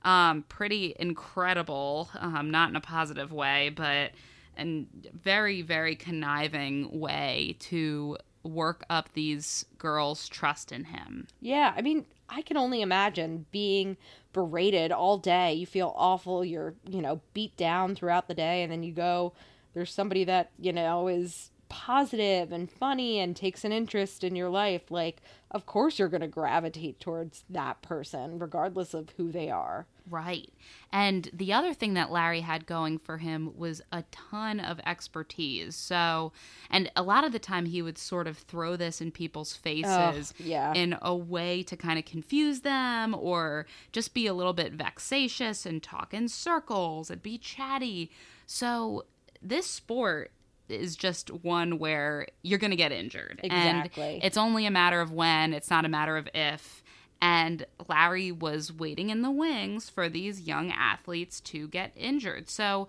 [0.04, 4.12] um, pretty incredible, um, not in a positive way, but
[4.56, 11.26] and very, very conniving way to work up these girls' trust in him.
[11.40, 13.96] Yeah, I mean, I can only imagine being
[14.32, 15.54] berated all day.
[15.54, 16.44] You feel awful.
[16.44, 19.32] You're, you know, beat down throughout the day, and then you go,
[19.74, 24.50] there's somebody that, you know, is positive and funny and takes an interest in your
[24.50, 24.90] life.
[24.90, 29.86] Like, of course you're going to gravitate towards that person, regardless of who they are.
[30.10, 30.52] Right.
[30.92, 35.74] And the other thing that Larry had going for him was a ton of expertise.
[35.74, 36.32] So,
[36.70, 40.34] and a lot of the time he would sort of throw this in people's faces
[40.38, 40.74] yeah.
[40.74, 45.64] in a way to kind of confuse them or just be a little bit vexatious
[45.64, 48.10] and talk in circles and be chatty.
[48.46, 49.04] So,
[49.42, 50.30] this sport
[50.68, 53.40] is just one where you're going to get injured.
[53.42, 54.14] Exactly.
[54.14, 56.82] And it's only a matter of when, it's not a matter of if.
[57.20, 62.48] And Larry was waiting in the wings for these young athletes to get injured.
[62.50, 62.88] So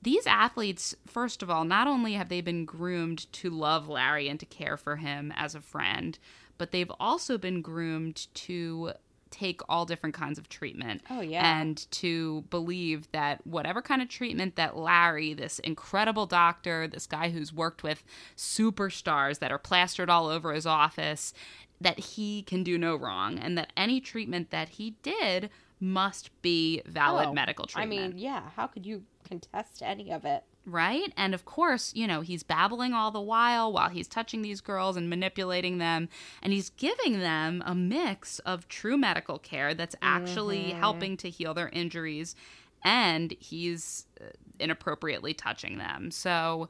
[0.00, 4.38] these athletes, first of all, not only have they been groomed to love Larry and
[4.38, 6.18] to care for him as a friend,
[6.56, 8.92] but they've also been groomed to
[9.30, 11.02] take all different kinds of treatment.
[11.10, 11.58] Oh, yeah.
[11.60, 17.30] And to believe that whatever kind of treatment that Larry, this incredible doctor, this guy
[17.30, 18.02] who's worked with
[18.36, 21.32] superstars that are plastered all over his office,
[21.80, 26.82] that he can do no wrong and that any treatment that he did must be
[26.86, 28.00] valid Oh, medical treatment.
[28.00, 30.42] I mean, yeah, how could you contest any of it?
[30.68, 31.12] Right?
[31.16, 34.96] And of course, you know, he's babbling all the while while he's touching these girls
[34.96, 36.08] and manipulating them.
[36.42, 41.54] And he's giving them a mix of true medical care that's actually helping to heal
[41.54, 42.36] their injuries.
[42.84, 44.26] And he's uh,
[44.60, 46.10] inappropriately touching them.
[46.10, 46.68] So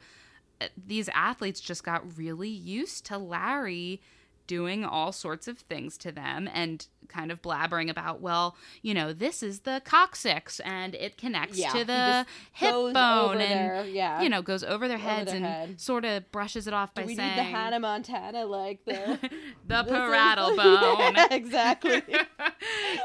[0.61, 4.01] uh, these athletes just got really used to Larry
[4.49, 9.13] doing all sorts of things to them and kind of blabbering about, well, you know,
[9.13, 14.21] this is the coccyx and it connects Yeah, to the hip bone and there, yeah.
[14.21, 15.81] you know goes over their heads their and head.
[15.81, 19.19] sort of brushes it off by we saying need the Hannah Montana like the
[19.67, 21.15] the parietal bone.
[21.15, 22.03] Yeah, exactly.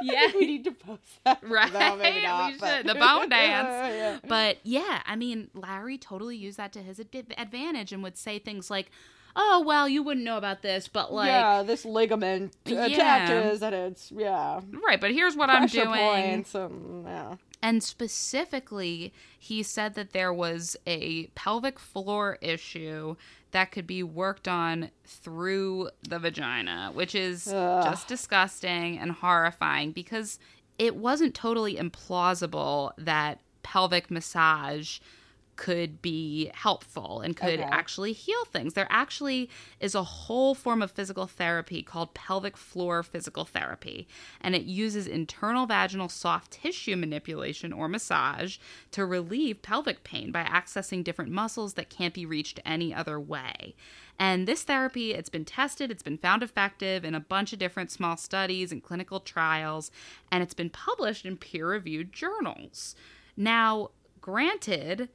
[0.02, 1.40] yeah, we need to post that.
[1.48, 4.22] Right, No, maybe not, but- The bone dance.
[4.28, 8.40] But yeah, I mean, Larry totally used that to his ad- advantage and would say
[8.40, 8.92] things like,
[9.36, 12.86] "Oh, well, you wouldn't know about this, but like, yeah, this ligament Yeah.
[12.86, 14.62] attaches and it's yeah.
[14.86, 17.36] right, but here's what I'm doing." points and yeah.
[17.62, 23.15] And specifically, he said that there was a pelvic floor issue
[23.52, 27.84] that could be worked on through the vagina, which is Ugh.
[27.84, 30.39] just disgusting and horrifying because
[30.78, 35.00] it wasn't totally implausible that pelvic massage
[35.56, 37.63] could be helpful and could Okay.
[37.63, 38.74] actually heal things.
[38.74, 44.08] There actually is a whole form of physical therapy called pelvic floor physical therapy,
[44.42, 48.58] and it uses internal vaginal soft tissue manipulation or massage
[48.92, 53.76] to relieve pelvic pain by accessing different muscles that can't be reached any other way.
[54.20, 57.92] And this therapy, it's been tested, it's been found effective in a bunch of different
[57.92, 59.92] small studies and clinical trials,
[60.32, 62.96] and it's been published in peer reviewed journals.
[63.36, 63.89] Now,
[64.22, 65.10] granted,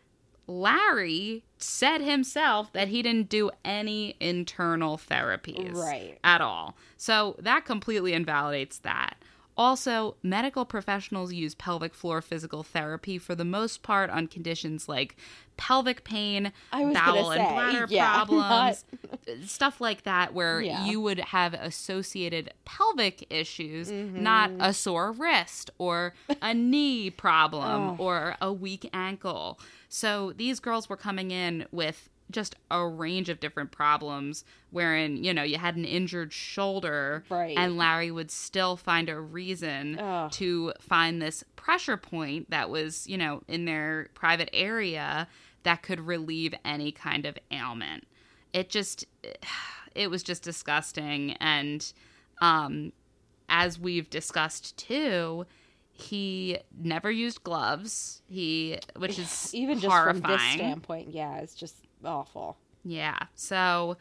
[0.49, 6.19] Larry said himself that he didn't do any internal therapies Right.
[6.25, 6.77] at all.
[6.97, 9.17] So that completely invalidates that.
[9.59, 15.17] Also, medical professionals use pelvic floor physical therapy for the most part on conditions like
[15.57, 18.85] pelvic pain, bowel and say, bladder yeah, problems,
[19.45, 20.85] stuff like that, where Yeah.
[20.87, 24.23] you would have associated pelvic issues, Mm-hmm.
[24.23, 28.05] not a sore wrist or a knee problem Oh.
[28.05, 29.59] or a weak ankle.
[29.89, 35.33] So these girls were coming in with just a range of different problems wherein you
[35.33, 37.57] know you had an injured shoulder Right.
[37.57, 40.31] and larry would still find a reason Ugh.
[40.33, 45.27] to find this pressure point that was you know in their private area
[45.63, 48.07] that could relieve any kind of ailment
[48.53, 49.05] it just
[49.95, 51.93] it was just disgusting and
[52.41, 52.93] um
[53.49, 55.47] as we've discussed too
[55.93, 60.23] he never used gloves he which is Even just horrifying.
[60.23, 62.57] from this standpoint, yeah, it's just awful.
[62.85, 63.19] Yeah.
[63.35, 63.97] So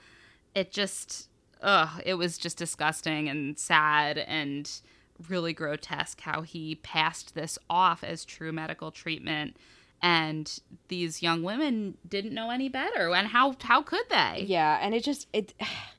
[0.55, 1.29] it just
[1.61, 4.81] ugh, it was just disgusting and sad and
[5.29, 9.57] really grotesque how he passed this off as true medical treatment
[10.01, 14.93] and these young women didn't know any better and how how could they Yeah, and
[14.93, 15.53] it just it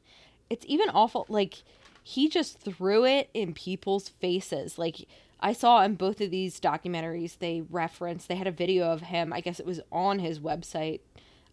[0.51, 1.63] it's even awful like
[2.03, 4.79] he just threw it in people's faces.
[4.79, 5.07] Like
[5.41, 9.33] I saw in both of these documentaries they referenced they had a video of him,
[9.33, 11.01] I guess it was on his website,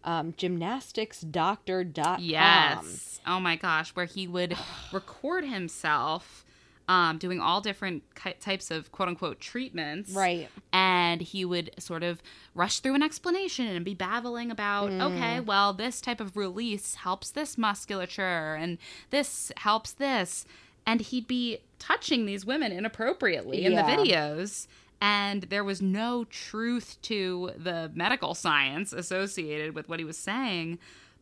[0.04, 2.16] um gymnasticsdoctor.com.
[2.20, 3.20] yes.
[3.26, 4.56] Oh my gosh where he would
[4.92, 6.44] record himself
[6.88, 8.04] um, doing all different
[8.38, 10.12] types of quote unquote treatments.
[10.12, 10.48] Right.
[10.72, 12.22] and he would sort of
[12.54, 17.30] rush through an explanation and be babbling about okay well this type of release helps
[17.30, 18.78] this musculature and
[19.10, 20.44] this helps this.
[20.88, 24.68] And he'd be touching these women inappropriately in the videos
[25.00, 30.78] and there was no truth to the medical science associated with what he was saying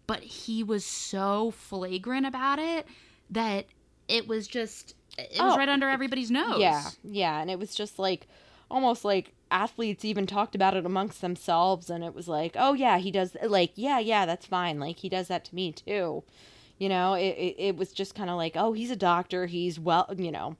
[0.06, 2.86] but he was so flagrant about it
[3.30, 3.66] that
[4.08, 7.74] it was just it was Oh, right under everybody's nose Yeah, yeah, and it was
[7.74, 8.26] just like
[8.70, 12.98] almost like athletes even talked about it amongst themselves, and it was like, oh yeah,
[12.98, 13.36] he does.
[13.46, 14.80] Like, yeah, yeah, that's fine.
[14.80, 16.24] Like he does that to me too.
[16.78, 19.46] You know, it it, it was just kind of like, oh, he's a doctor.
[19.46, 20.56] He's well, you know,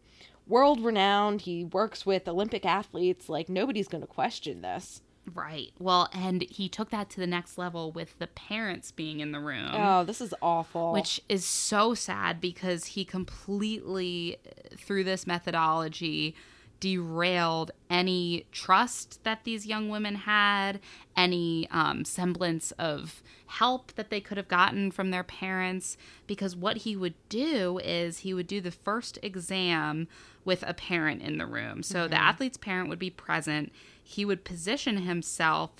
[0.46, 1.42] world renowned.
[1.42, 3.28] He works with Olympic athletes.
[3.28, 5.00] Like nobody's going to question this.
[5.32, 5.72] Right.
[5.78, 9.40] Well, and he took that to the next level with the parents being in the
[9.40, 9.70] room.
[9.72, 10.92] Oh, this is awful.
[10.92, 14.36] Which is so sad because he completely,
[14.76, 16.34] through this methodology,
[16.84, 20.78] derailed any trust that these young women had,
[21.16, 25.96] any um, semblance of help that they could have gotten from their parents.
[26.26, 30.08] Because what he would do is he would do the first exam
[30.44, 31.82] with a parent in the room.
[31.82, 33.72] So the athlete's parent would be present.
[34.02, 35.70] He would position himself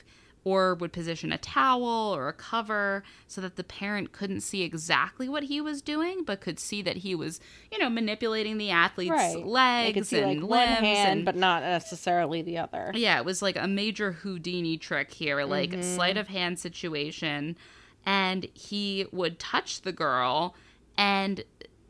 [0.44, 5.28] or would position a towel or a cover so that the parent couldn't see exactly
[5.28, 7.40] what he was doing, but could see that he was,
[7.72, 9.44] you know, manipulating the athlete's right.
[9.44, 12.92] legs see and like limbs hand, and but not necessarily the other.
[12.94, 17.56] yeah, it was like a major Houdini trick here, like a sleight of hand situation.
[18.06, 20.54] And he would touch the girl,
[20.98, 21.42] and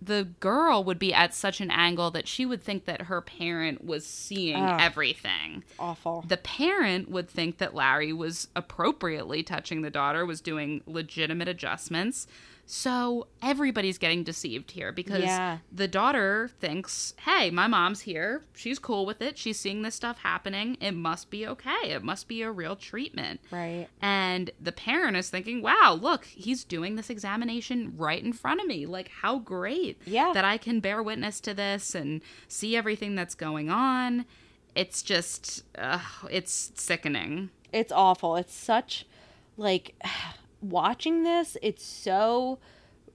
[0.05, 3.85] the girl would be at such an angle that she would think that her parent
[3.85, 4.81] was seeing Ugh.
[4.81, 5.64] everything.
[5.79, 6.25] Awful.
[6.27, 12.27] The parent would think that Larry was appropriately touching the daughter, was doing legitimate adjustments.
[12.66, 15.59] So everybody's getting deceived here because Yeah.
[15.70, 18.42] the daughter thinks, hey, my mom's here.
[18.55, 19.37] She's cool with it.
[19.37, 20.77] She's seeing this stuff happening.
[20.81, 21.90] It must be okay.
[21.90, 23.40] It must be a real treatment.
[23.50, 23.88] Right.
[24.00, 28.66] And the parent is thinking, wow, look, he's doing this examination right in front of
[28.66, 28.87] me.
[28.87, 30.33] Like, how great Yeah.
[30.33, 34.24] that I can bear witness to this and see everything that's going on.
[34.74, 36.00] It's just, uh,
[36.31, 37.50] it's sickening.
[37.72, 38.37] it's awful.
[38.37, 39.05] It's such
[39.57, 39.94] like
[40.70, 42.59] watching this, it's so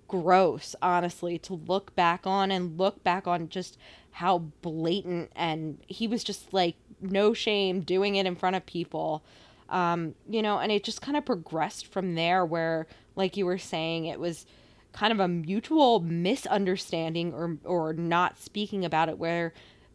[0.07, 3.77] gross, honestly, to look back on and look back on just
[4.11, 9.23] how blatant and he was just like no shame doing it in front of people.
[9.69, 13.59] Um, you know, and it just kind of progressed from there where like you were
[13.59, 14.45] saying it was
[14.91, 19.53] kind of a mutual misunderstanding or or not speaking about it where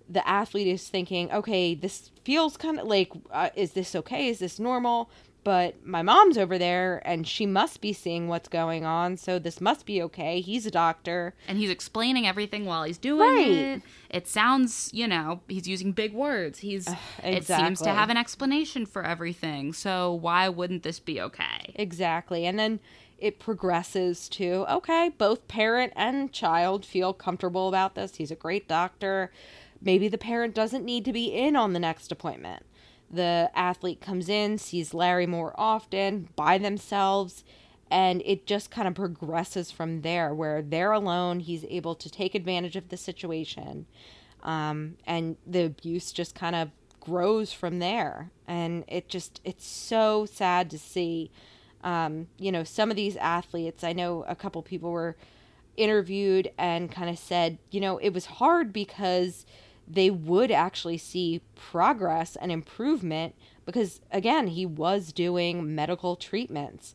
[0.08, 4.28] the athlete is thinking, okay, this feels kind of like, uh, is this okay?
[4.28, 5.10] Is this normal?
[5.44, 9.60] But my mom's over there and she must be seeing what's going on, so this
[9.60, 10.40] must be okay.
[10.40, 11.34] He's a doctor.
[11.46, 13.46] And he's explaining everything while he's doing Right.
[13.48, 13.82] it.
[14.10, 16.60] It sounds, you know, he's using big words.
[16.60, 16.88] He's
[17.22, 19.72] it seems to have an explanation for everything.
[19.72, 21.72] So why wouldn't this be okay?
[21.74, 22.46] Exactly.
[22.46, 22.80] And then
[23.18, 28.16] it progresses to okay, both parent and child feel comfortable about this.
[28.16, 29.30] He's a great doctor.
[29.80, 32.64] Maybe the parent doesn't need to be in on the next appointment.
[33.10, 37.44] The athlete comes in, sees Larry more often by themselves,
[37.90, 41.40] and it just kind of progresses from there where they're alone.
[41.40, 43.86] He's able to take advantage of the situation.
[44.42, 48.30] Um, and the abuse just kind of grows from there.
[48.48, 51.30] And it just, it's so sad to see
[51.84, 55.16] um, you know, some of these athletes, I know a couple people were
[55.76, 59.44] interviewed and kind of said, you know, it was hard because
[59.86, 63.34] they would actually see progress and improvement
[63.66, 66.94] because, again, he was doing medical treatments.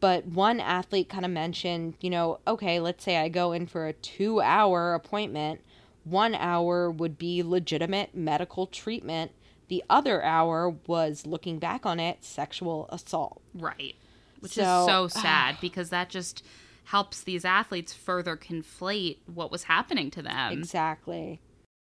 [0.00, 3.86] But one athlete kind of mentioned, you know, okay, let's say I go in for
[3.86, 5.60] a two hour appointment,
[6.04, 9.32] one hour would be legitimate medical treatment.
[9.68, 13.40] The other hour was looking back on it, sexual assault.
[13.54, 13.96] Right.
[14.40, 14.80] Which So- ah.
[14.82, 16.44] is so sad because that just
[16.84, 20.52] helps these athletes further conflate what was happening to them.
[20.52, 21.40] Exactly.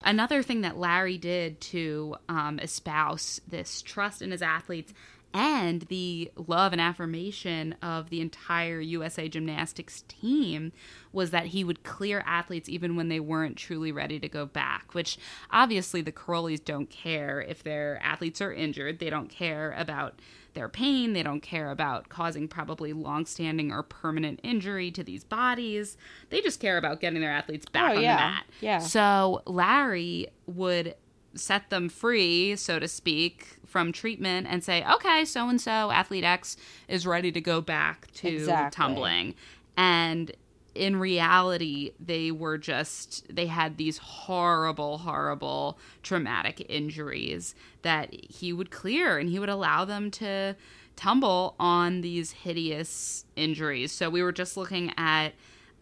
[0.04, 4.94] Another thing that Larry did to um, espouse this trust in his athletes
[5.34, 10.74] and the love and affirmation of the entire USA Gymnastics team
[11.14, 14.94] was that he would clear athletes even when they weren't truly ready to go back,
[14.94, 15.18] which
[15.50, 19.00] obviously the Karolyis don't care if their athletes are injured.
[19.00, 20.20] They don't care about
[20.54, 21.14] their pain.
[21.14, 25.98] They don't care about causing probably long-standing or permanent injury to these bodies.
[26.30, 28.16] They just care about getting their athletes back Oh, on yeah.
[28.16, 28.44] the mat.
[28.62, 28.80] Yeah.
[28.80, 30.96] So Larry would
[31.34, 36.26] set them free, so to speak, from treatment and say, okay, so and so, athlete
[36.26, 36.58] X
[36.90, 38.76] is ready to go back to Exactly.
[38.76, 39.36] tumbling.
[39.78, 40.32] And
[40.74, 48.72] in reality, they were just, they had these horrible, horrible traumatic injuries that he would
[48.72, 50.56] clear and he would allow them to
[50.96, 53.92] tumble on these hideous injuries.
[53.92, 55.34] So we were just looking at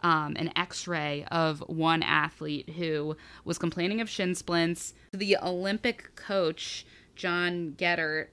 [0.02, 4.94] um, an x ray of one athlete who was complaining of shin splints.
[5.12, 6.86] The Olympic coach,
[7.16, 8.28] John Geddert,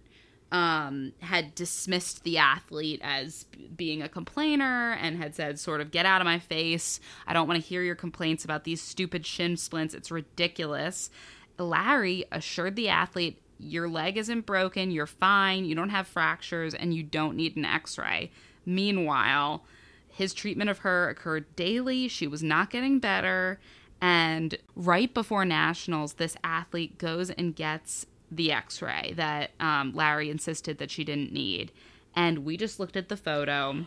[0.51, 3.45] um, had dismissed the athlete as
[3.75, 6.99] being a complainer and had said, sort of, get out of my face.
[7.25, 9.93] I don't want to hear your complaints about these stupid shin splints.
[9.93, 11.09] It's ridiculous.
[11.57, 16.93] Larry assured the athlete, your leg isn't broken, you're fine, you don't have fractures, and
[16.93, 18.31] you don't need an x ray.
[18.65, 19.63] Meanwhile,
[20.07, 22.07] his treatment of her occurred daily.
[22.07, 23.59] She was not getting better.
[23.99, 30.29] And right before nationals, this athlete goes and gets the x ray that um, Larry
[30.29, 31.71] insisted that she didn't need.
[32.15, 33.85] And we just looked at the photo.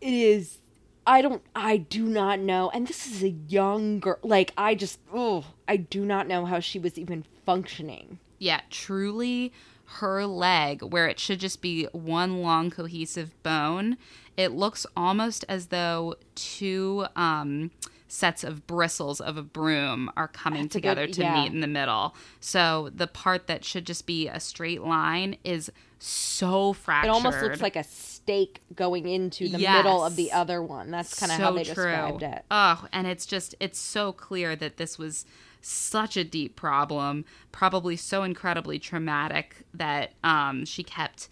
[0.00, 0.58] It is.
[1.06, 1.42] I don't.
[1.54, 2.70] I do not know.
[2.70, 4.18] And this is a young girl.
[4.22, 5.00] Like I just.
[5.12, 8.18] Oh, I do not know how she was even functioning.
[8.38, 9.52] Yeah, truly,
[9.86, 13.96] her leg, where it should just be one long cohesive bone,
[14.36, 17.70] it looks almost as though two um,
[18.08, 21.42] sets of bristles of a broom are coming That's together good- to yeah.
[21.42, 22.16] meet in the middle.
[22.40, 27.08] So the part that should just be a straight line is so fractured.
[27.10, 29.76] It almost looks like a stake going into the Yes.
[29.84, 30.90] middle of the other one.
[30.90, 32.44] That's kind of how So they described it.
[32.50, 35.26] Oh, and it's just it's so clear that this was
[35.60, 41.28] such a deep problem, probably so incredibly traumatic that um, she kept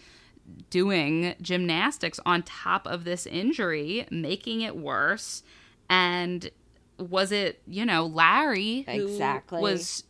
[0.68, 5.42] doing gymnastics on top of this injury, making it worse.
[5.88, 6.50] And
[6.98, 9.60] was it, you know, Larry Exactly.
[9.60, 10.04] was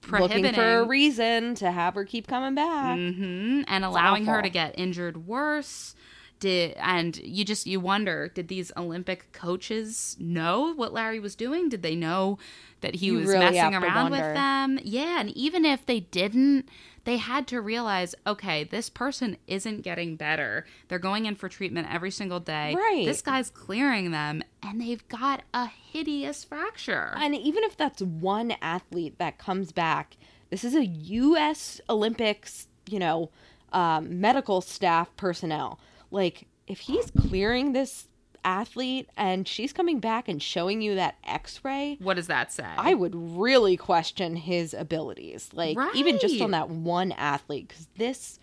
[0.00, 2.96] prohibiting Looking for a reason to have her keep coming back.
[2.96, 5.94] hmm and allowing her to get injured worse.
[6.40, 11.68] Did and you just you wonder did these olympic coaches know what larry was doing?
[11.68, 12.38] Did they know
[12.80, 14.78] that he You was really messing around with them?
[14.84, 16.68] Yeah and even if they didn't
[17.08, 21.88] they had to realize okay this person isn't getting better they're going in for treatment
[21.90, 23.06] every single day Right.
[23.06, 28.52] this guy's clearing them and they've got a hideous fracture And even if that's one
[28.60, 30.16] athlete that comes back,
[30.50, 31.80] this is a U.S.
[31.88, 33.30] Olympics, you know,
[33.72, 35.78] um, medical staff personnel.
[36.10, 38.06] Like, if he's clearing this
[38.44, 42.66] athlete and she's coming back and showing you that x ray, what does that say
[42.76, 45.50] I would really question his abilities.
[45.52, 48.38] Like, even just on that one athlete, because this,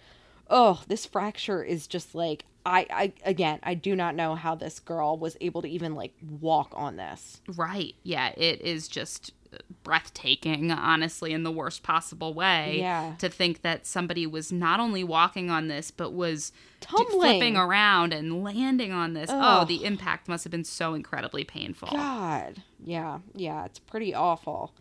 [0.50, 4.80] oh, this fracture is just like, I, I, again, I do not know how this
[4.80, 7.42] girl was able to even like walk on this.
[7.56, 7.96] Right.
[8.04, 9.34] Yeah, it is just
[9.84, 12.78] breathtaking, honestly, in the worst possible way.
[12.80, 13.16] Yeah.
[13.20, 16.52] To think that somebody was not only walking on this, but was
[16.82, 17.10] Tumbling.
[17.20, 19.30] flipping around and landing on this.
[19.32, 21.90] Oh, the impact must have been so incredibly painful.
[21.92, 22.64] God.
[22.84, 23.20] Yeah.
[23.34, 23.66] Yeah.
[23.66, 24.74] It's pretty awful.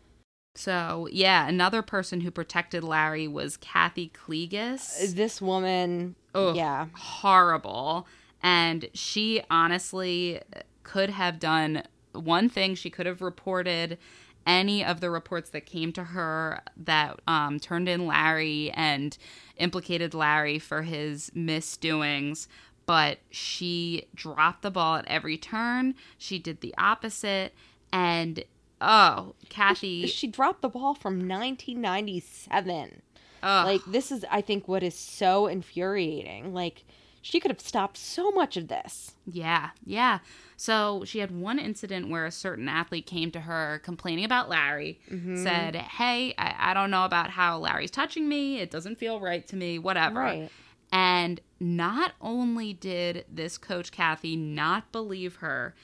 [0.57, 5.03] So, yeah, another person who protected Larry was Kathy Klages.
[5.03, 6.15] Uh, this woman.
[6.35, 6.55] Ugh.
[6.57, 6.87] Yeah.
[6.95, 8.07] horrible.
[8.43, 10.41] And she honestly
[10.83, 12.75] could have done one thing.
[12.75, 13.99] She could have reported
[14.47, 19.17] any of the reports that came to her that um, turned in Larry and
[19.57, 22.49] implicated Larry for his misdoings.
[22.87, 25.95] But she dropped the ball at every turn.
[26.19, 27.55] She did the opposite.
[27.93, 28.45] And
[28.81, 30.07] oh, Kathy.
[30.07, 33.03] She dropped the ball from 1997.
[33.43, 33.67] ugh.
[33.67, 36.53] Like, this is, I think, what is so infuriating.
[36.53, 36.85] Like,
[37.27, 39.13] she could have stopped so much of this.
[39.27, 40.19] Yeah, yeah.
[40.59, 45.01] So she had one incident where a certain athlete came to her complaining about Larry,
[45.11, 45.43] Mm-hmm.
[45.43, 48.59] said, Hey, I, I don't know about how Larry's touching me.
[48.61, 50.21] It doesn't feel right to me, whatever.
[50.21, 50.51] Right.
[50.93, 55.75] And not only did this coach, Kathy, not believe her,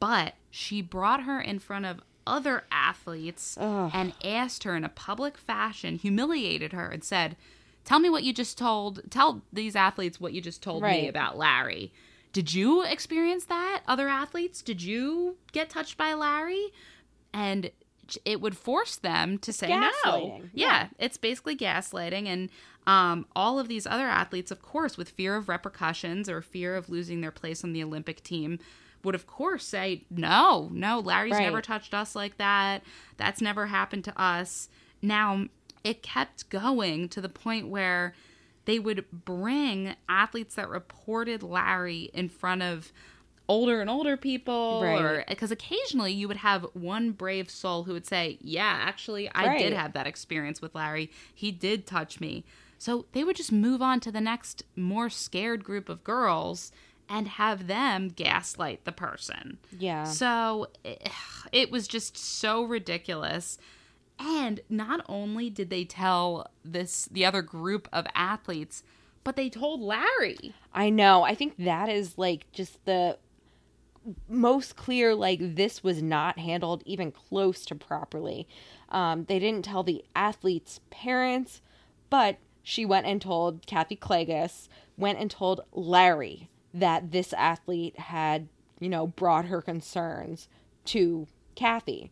[0.00, 3.90] but she brought her in front of other athletes Ugh.
[3.92, 7.36] and asked her in a public fashion, humiliated her, and said,
[7.86, 11.38] Tell me what you just told, tell these athletes what you just told me about
[11.38, 11.92] Larry.
[12.32, 13.82] Did you experience that?
[13.88, 14.60] Other athletes?
[14.60, 16.72] Did you get touched by Larry?
[17.32, 17.70] And
[18.24, 19.90] it would force them to say no.
[20.04, 20.88] Yeah, yeah.
[20.98, 22.26] it's basically gaslighting.
[22.26, 22.50] And
[22.88, 26.88] um, all of these other athletes, of course, with fear of repercussions or fear of
[26.88, 28.58] losing their place on the Olympic team,
[29.04, 31.44] would of course say, no, no, Larry's Right.
[31.44, 32.82] never touched us like that.
[33.16, 34.68] That's never happened to us.
[35.00, 35.46] Now,
[35.86, 38.14] it kept going to the point where
[38.64, 42.92] they would bring athletes that reported Larry in front of
[43.48, 45.00] older and older people Right.
[45.00, 49.56] or because occasionally you would have one brave soul who would say yeah actually i
[49.56, 52.42] did have that experience with larry he did touch me
[52.76, 56.72] so they would just move on to the next more scared group of girls
[57.08, 60.02] and have them gaslight the person Yeah.
[60.02, 61.12] so eh, it,
[61.52, 63.58] it was just so ridiculous.
[64.18, 68.82] And not only did they tell this the other group of athletes,
[69.24, 70.54] but they told Larry.
[70.72, 71.22] I know.
[71.22, 73.18] I think that is like just the
[74.28, 78.46] most clear like this was not handled even close to properly.
[78.88, 81.60] Um, they didn't tell the athletes' parents,
[82.08, 88.48] but she went and told Kathy Klages, went and told Larry that this athlete had,
[88.78, 90.48] you know, brought her concerns
[90.86, 92.10] to Kathy.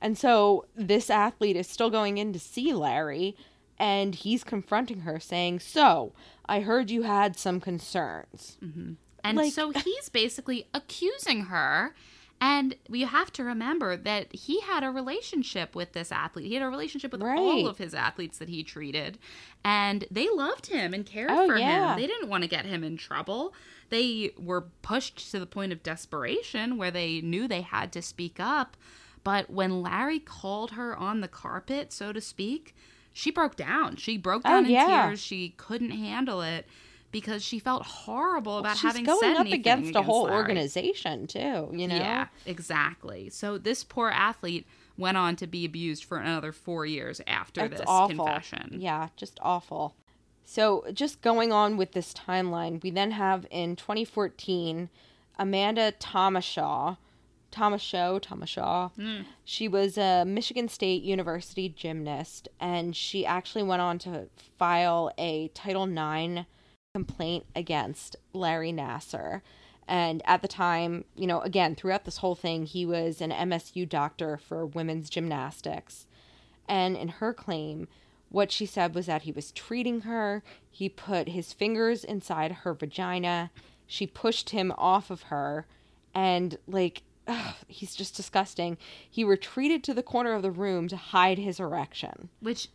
[0.00, 3.36] And so this athlete is still going in to see Larry
[3.78, 6.12] and he's confronting her saying, "So,
[6.46, 8.92] I heard you had some concerns." Mm-hmm.
[9.24, 11.94] And Like- so he's basically accusing her.
[12.40, 16.46] And we have to remember that he had a relationship with this athlete.
[16.46, 17.36] He had a relationship with Right.
[17.36, 19.18] all of his athletes that he treated.
[19.64, 21.94] And they loved him and cared Oh, for yeah.
[21.94, 22.00] him.
[22.00, 23.54] They didn't want to get him in trouble.
[23.90, 28.36] They were pushed to the point of desperation where they knew they had to speak
[28.38, 28.76] up.
[29.28, 32.74] But when Larry called her on the carpet, so to speak,
[33.12, 33.96] she broke down.
[33.96, 35.08] She broke Oh, down in yeah.
[35.08, 35.20] tears.
[35.20, 36.66] She couldn't handle it
[37.12, 40.36] because she felt horrible about She's having going said up anything against a whole Larry.
[40.36, 41.96] organization too, you know.
[41.96, 43.28] Yeah, exactly.
[43.28, 44.66] So this poor athlete
[44.96, 48.16] went on to be abused for another four years after That's this awful.
[48.24, 48.78] confession.
[48.80, 49.94] Yeah, just awful.
[50.46, 54.88] So, just going on with this timeline, we then have in 2014
[55.38, 55.92] Amanda
[57.50, 58.18] Thomashow.
[58.18, 58.92] Thomashow, Thomashow.
[58.98, 59.24] Mm.
[59.44, 64.28] She was a Michigan State University gymnast, and she actually went on to
[64.58, 66.46] file a Title IX
[66.94, 69.42] complaint against Larry Nassar.
[69.86, 73.88] And at the time, you know, again, throughout this whole thing, he was an MSU
[73.88, 76.06] doctor for women's gymnastics.
[76.68, 77.88] And in her claim,
[78.28, 82.74] what she said was that he was treating her, he put his fingers inside her
[82.74, 83.50] vagina,
[83.86, 85.66] she pushed him off of her,
[86.14, 88.76] and like, ugh, he's just disgusting.
[89.08, 92.30] He retreated to the corner of the room to hide his erection.
[92.40, 92.68] Which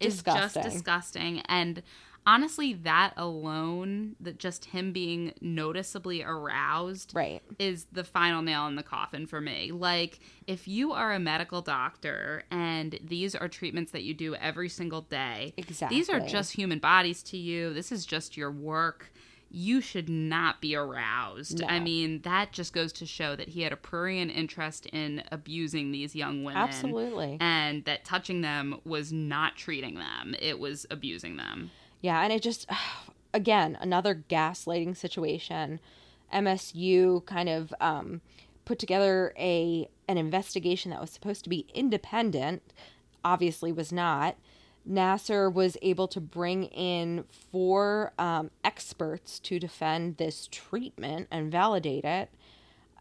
[0.00, 0.62] is Disgusting.
[0.62, 1.40] just disgusting.
[1.48, 1.82] And
[2.26, 7.40] honestly, that alone, that just him being noticeably aroused, Right.
[7.58, 9.70] is the final nail in the coffin for me.
[9.72, 14.68] Like, if you are a medical doctor and these are treatments that you do every
[14.68, 15.54] single day,
[15.88, 19.12] these are just human bodies to you, this is just your work.
[19.58, 21.60] You should not be aroused.
[21.60, 21.66] No.
[21.66, 25.92] I mean, that just goes to show that he had a prurient interest in abusing
[25.92, 26.60] these young women.
[26.60, 27.38] Absolutely.
[27.40, 31.70] And that touching them was not treating them, it was abusing them.
[32.02, 32.68] Yeah, and it just
[33.32, 35.80] again another gaslighting situation.
[36.34, 38.20] MSU kind of um,
[38.66, 42.62] put together a an investigation that was supposed to be independent,
[43.24, 44.36] obviously was not.
[44.88, 52.04] Nassar was able to bring in four um, experts to defend this treatment and validate
[52.04, 52.30] it.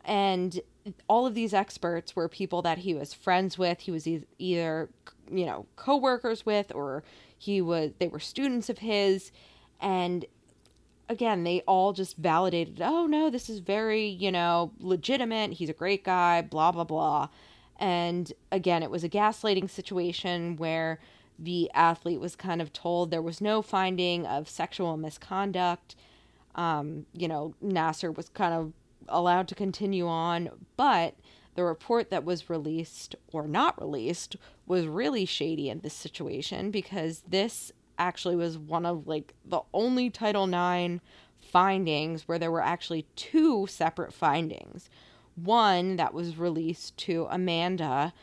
[0.04, 0.62] And
[1.08, 3.82] all of these experts were people that he was friends with.
[3.82, 4.90] He was e- either,
[5.32, 7.04] you know, co-workers with, or
[7.38, 9.32] he was they were students of his.
[9.82, 10.26] And
[11.10, 15.54] again, they all just validated, oh no, this is very, you know, legitimate.
[15.54, 17.30] He's a great guy, blah blah blah.
[17.78, 21.00] And again, it was a gaslighting situation where
[21.38, 25.96] the athlete was kind of told there was no finding of sexual misconduct.
[26.56, 28.74] Um, you know, Nassar was kind of
[29.08, 31.16] allowed to continue on, but
[31.56, 37.24] the report that was released or not released was really shady in this situation because
[37.28, 41.02] this actually was one of like the only Title IX
[41.40, 44.90] findings where there were actually two separate findings.
[45.36, 48.14] One that was released to Amanda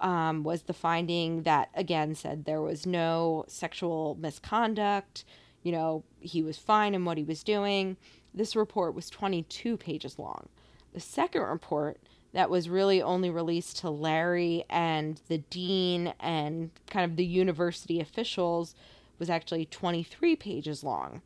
[0.00, 5.24] um, was the finding that again said there was no sexual misconduct.
[5.62, 7.96] You know, he was fine in what he was doing.
[8.32, 10.48] This report was 22 pages long.
[10.92, 11.98] The second report
[12.32, 18.00] that was really only released to Larry and the dean and kind of the university
[18.00, 18.74] officials
[19.18, 21.22] was actually 23 pages long.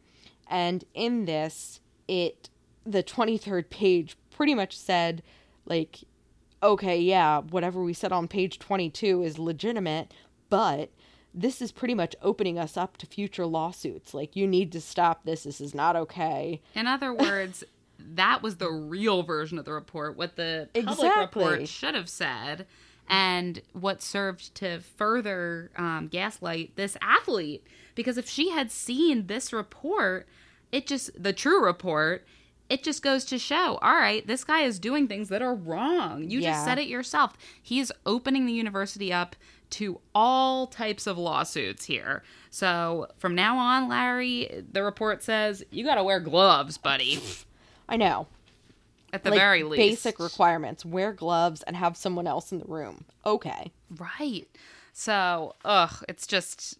[0.48, 2.50] And in this, it
[2.86, 5.22] the 23rd page pretty much said
[5.64, 6.00] like
[6.64, 10.12] okay, yeah, whatever we said on page 22 is legitimate,
[10.48, 10.90] but
[11.32, 14.14] this is pretty much opening us up to future lawsuits.
[14.14, 15.44] Like, you need to stop this.
[15.44, 16.62] This is not okay.
[16.74, 17.62] In other words,
[17.98, 21.44] that was the real version of the report, what the public Exactly.
[21.44, 22.66] report should have said,
[23.08, 27.66] and what served to further um, gaslight this athlete.
[27.94, 30.26] Because if she had seen this report,
[30.72, 32.26] it just, the true report,
[32.68, 36.30] it just goes to show, all right, this guy is doing things that are wrong.
[36.30, 36.52] You Yeah.
[36.52, 37.34] just said it yourself.
[37.62, 39.36] He's opening the university up
[39.70, 42.22] to all types of lawsuits here.
[42.50, 47.20] So from now on, Larry, the report says you got to wear gloves, buddy.
[47.88, 48.28] I know.
[49.12, 49.78] At the like, very least.
[49.78, 53.04] Basic requirements wear gloves and have someone else in the room.
[53.26, 53.72] Okay.
[53.90, 54.48] Right.
[54.92, 56.78] So, ugh, it's just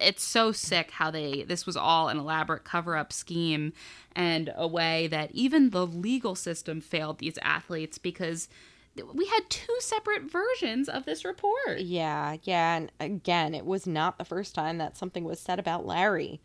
[0.00, 3.72] it's so sick how they this was all an elaborate cover-up scheme
[4.14, 8.48] and a way that even the legal system failed these athletes because
[9.12, 11.80] we had two separate versions of this report.
[11.80, 12.76] Yeah, yeah.
[12.76, 16.40] And again, it was not the first time that something was said about Larry.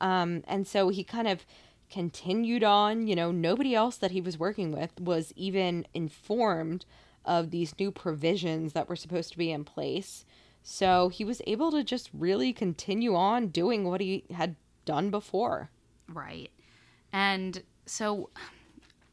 [0.00, 1.46] Um, and so he kind of
[1.90, 3.06] continued on.
[3.06, 6.84] You know, nobody else that he was working with was even informed
[7.24, 10.26] of these new provisions that were supposed to be in place.
[10.64, 14.56] So he was able to just really continue on doing what he had
[14.86, 15.70] done before.
[16.08, 16.50] Right.
[17.12, 18.30] And so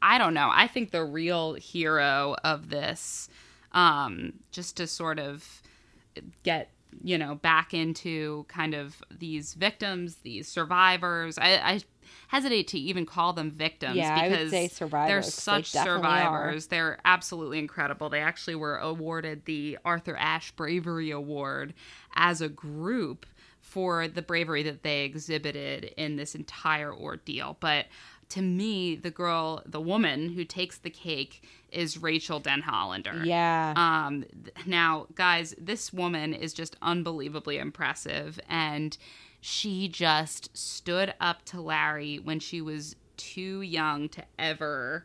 [0.00, 0.50] I don't know.
[0.50, 3.28] I think the real hero of this,
[3.72, 5.62] um, just to sort of
[6.42, 6.70] get,
[7.04, 11.38] you know, back into kind of these victims, these survivors.
[11.38, 11.80] I, I
[12.28, 15.62] hesitate to even call them victims Yeah, I would because say survivors, they're 'cause they
[15.72, 15.84] such are.
[15.84, 16.66] survivors.
[16.68, 18.08] They're absolutely incredible.
[18.08, 21.74] They actually were awarded the Arthur Ashe Bravery Award
[22.14, 23.26] as a group
[23.60, 27.56] for the bravery that they exhibited in this entire ordeal.
[27.60, 27.86] But
[28.30, 33.24] to me, the girl, the woman who takes the cake is Rachel Denhollander.
[33.26, 33.74] Yeah.
[33.76, 34.24] Um,
[34.66, 38.96] now, guys, this woman is just unbelievably impressive, and
[39.44, 45.04] she just stood up to Larry when she was too young to ever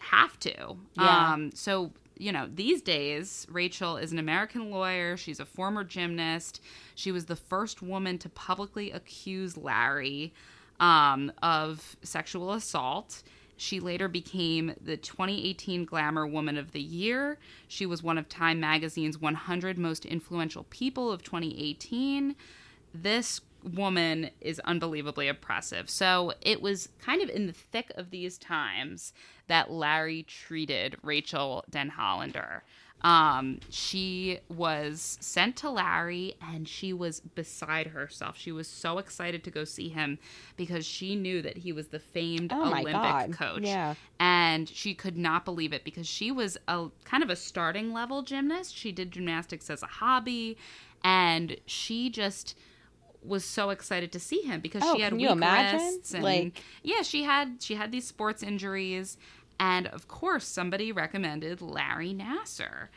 [0.00, 0.76] have to.
[0.94, 1.32] Yeah.
[1.32, 5.16] Um, so you know, these days, Rachel is an American lawyer.
[5.16, 6.62] She's a former gymnast.
[6.94, 10.32] She was the first woman to publicly accuse Larry
[10.80, 13.22] um, of sexual assault.
[13.56, 17.36] She later became the 2018 Glamour Woman of the Year.
[17.68, 22.36] She was one of Time Magazine's 100 most influential people of 2018.
[22.94, 25.88] This woman is unbelievably impressive.
[25.90, 29.12] So it was kind of in the thick of these times
[29.48, 32.60] that Larry treated Rachel Denhollander.
[33.00, 38.38] Um, she was sent to Larry and she was beside herself.
[38.38, 40.18] She was so excited to go see him
[40.56, 43.32] because she knew that he was the famed Oh Olympic God.
[43.32, 43.62] coach.
[43.64, 43.94] Yeah.
[44.18, 48.22] And she could not believe it because she was a kind of a starting level
[48.22, 48.74] gymnast.
[48.74, 50.56] She did gymnastics as a hobby
[51.02, 52.56] and she just
[53.24, 55.80] was so excited to see him because Oh, she had can weak you imagine?
[55.80, 59.16] wrists and Like- yeah, she had she had these sports injuries,
[59.58, 62.88] and of course somebody recommended Larry Nassar,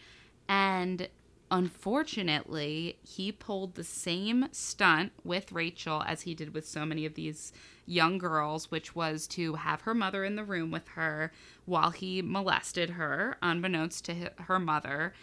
[0.50, 1.08] and
[1.50, 7.14] unfortunately, he pulled the same stunt with Rachel as he did with so many of
[7.14, 7.54] these
[7.86, 11.32] young girls, which was to have her mother in the room with her
[11.66, 15.14] while he molested her, unbeknownst to her mother.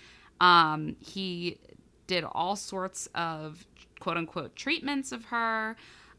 [0.41, 1.59] Um, he
[2.07, 3.67] did all sorts of
[4.05, 5.77] quote unquote treatments of her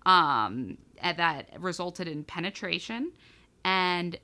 [0.08, 3.12] um, that resulted in penetration.
[3.64, 4.18] And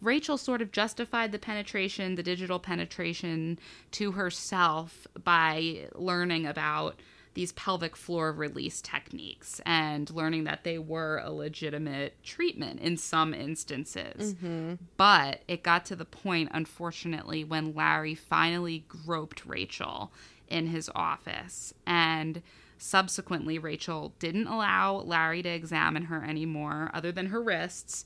[0.00, 3.58] Rachel sort of justified the penetration, the digital penetration,
[3.92, 7.00] to herself by learning about
[7.34, 13.34] these pelvic floor release techniques and learning that they were a legitimate treatment in some
[13.34, 14.34] instances.
[14.34, 14.74] Mm-hmm.
[14.96, 20.12] But it got to the point, unfortunately, when Larry finally groped Rachel
[20.48, 21.74] in his office.
[21.86, 22.42] And
[22.82, 28.04] subsequently, Rachel didn't allow Larry to examine her anymore, other than her wrists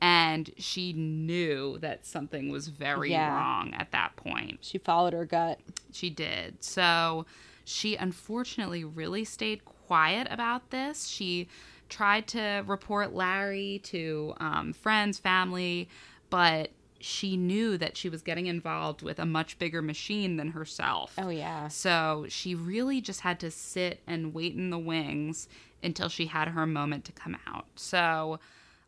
[0.00, 3.34] and she knew that something was very Yeah.
[3.34, 4.58] wrong at that point.
[4.60, 5.58] She followed her gut.
[5.92, 6.62] She did.
[6.62, 7.26] So
[7.64, 11.08] she unfortunately really stayed quiet about this.
[11.08, 11.48] She
[11.88, 15.88] tried to report Larry to um, friends, family,
[16.30, 16.70] but
[17.00, 21.14] she knew that she was getting involved with a much bigger machine than herself.
[21.18, 21.68] Oh yeah.
[21.68, 25.48] So she really just had to sit and wait in the wings
[25.82, 27.66] until she had her moment to come out.
[27.76, 28.40] So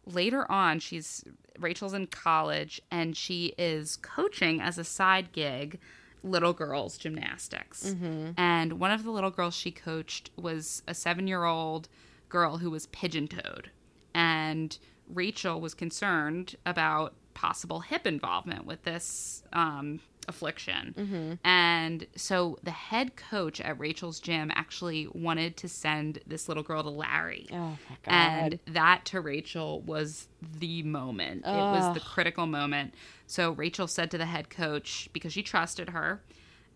[0.06, 1.24] later on, she's
[1.58, 5.78] Rachel's in college and she is coaching as a side gig
[6.22, 7.86] little girls gymnastics.
[7.86, 8.32] Mm-hmm.
[8.36, 11.88] And one of the little girls she coached was a seven year old
[12.28, 13.70] girl who was pigeon toed.
[14.14, 14.76] And
[15.08, 21.38] Rachel was concerned about possible hip involvement with this um, affliction.
[21.42, 26.82] And so the head coach at Rachel's gym actually wanted to send this little girl
[26.82, 27.46] to Larry.
[27.50, 28.12] Oh my god.
[28.12, 30.28] And that to Rachel was
[30.58, 31.44] the moment.
[31.46, 32.94] It was the critical moment.
[33.26, 36.20] So Rachel said to the head coach, because she trusted her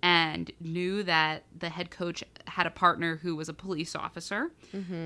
[0.03, 4.51] and knew that the head coach had a partner who was a police officer.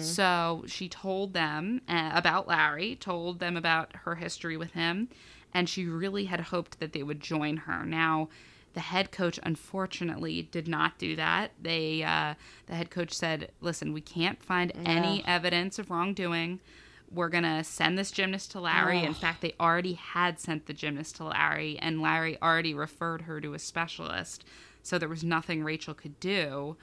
[0.01, 5.09] So she told them uh, about Larry, told them about her history with him,
[5.55, 7.85] and she really had hoped that they would join her.
[7.85, 8.29] Now,
[8.75, 11.53] the head coach unfortunately did not do that.
[11.61, 12.35] They, uh,
[12.67, 16.61] the head coach said, "Listen, we can't find any evidence of wrongdoing.
[17.11, 18.99] We're gonna send this gymnast to Larry.
[19.07, 23.41] In fact, they already had sent the gymnast to Larry, and Larry already referred her
[23.41, 24.45] to a specialist.
[24.83, 26.77] So there was nothing Rachel could do."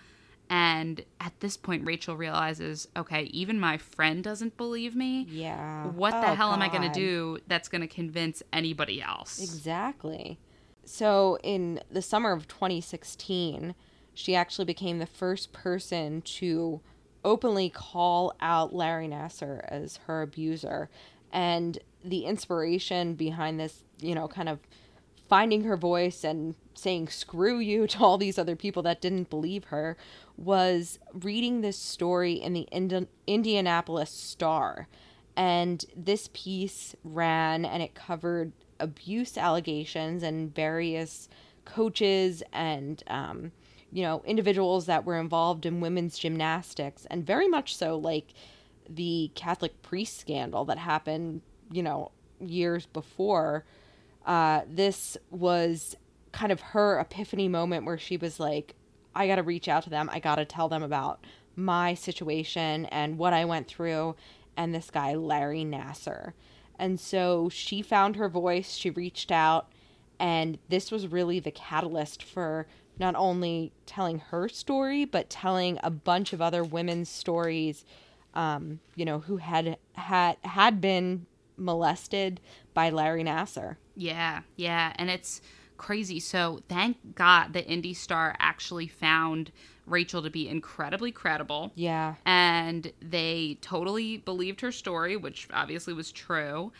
[0.49, 5.25] And at this point, Rachel realizes, okay, even my friend doesn't believe me.
[5.29, 5.87] yeah.
[5.87, 9.41] What the Oh, hell am I going to do that's going to convince anybody else?
[9.41, 10.37] Exactly.
[10.83, 13.73] So, in the summer of 2016,
[14.13, 16.79] she actually became the first person to
[17.23, 20.89] openly call out Larry Nassar as her abuser.
[21.33, 24.59] And the inspiration behind this, you know, kind of
[25.27, 29.65] finding her voice and saying screw you to all these other people that didn't believe
[29.65, 29.97] her
[30.38, 34.88] was reading this story in the Indi- Indianapolis Star.
[35.38, 41.29] And this piece ran and it covered abuse allegations and various
[41.65, 43.51] coaches and, um,
[43.91, 48.33] you know, individuals that were involved in women's gymnastics, and very much so like
[48.89, 53.65] the Catholic priest scandal that happened, you know, years before.
[54.25, 55.95] Uh, this was
[56.31, 58.75] kind of her epiphany moment where she was like,
[59.16, 60.09] I got to reach out to them.
[60.11, 61.24] I got to tell them about
[61.55, 64.16] my situation and what I went through
[64.57, 66.34] and this guy, Larry Nassar.
[66.78, 69.68] And so she found her voice, she reached out,
[70.20, 75.89] and this was really the catalyst for not only telling her story, but telling a
[75.89, 77.86] bunch of other women's stories,
[78.34, 81.26] um, you know, who had had had been
[81.57, 82.39] molested
[82.74, 83.78] by Larry Nassar.
[83.95, 85.41] Yeah, yeah, and it's
[85.78, 86.19] crazy.
[86.19, 89.51] So thank God the Indie Star actually found
[89.86, 91.71] Rachel to be incredibly credible.
[91.76, 92.15] Yeah.
[92.26, 96.71] and they totally believed her story, which obviously was true.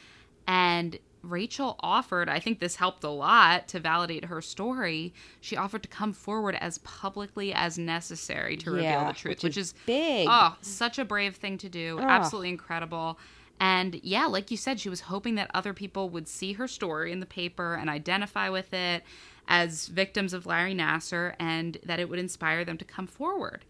[0.48, 5.14] And Rachel offered, I think this helped a lot to validate her story.
[5.42, 9.58] She offered to come forward as publicly as necessary to reveal the truth, which which,
[9.58, 10.28] is is big.
[10.30, 11.98] Oh, such a brave thing to do.
[12.00, 12.06] Ugh.
[12.08, 13.18] Absolutely incredible.
[13.60, 17.12] And yeah, like you said, she was hoping that other people would see her story
[17.12, 19.04] in the paper and identify with it
[19.48, 23.64] as victims of Larry Nassar and that it would inspire them to come forward.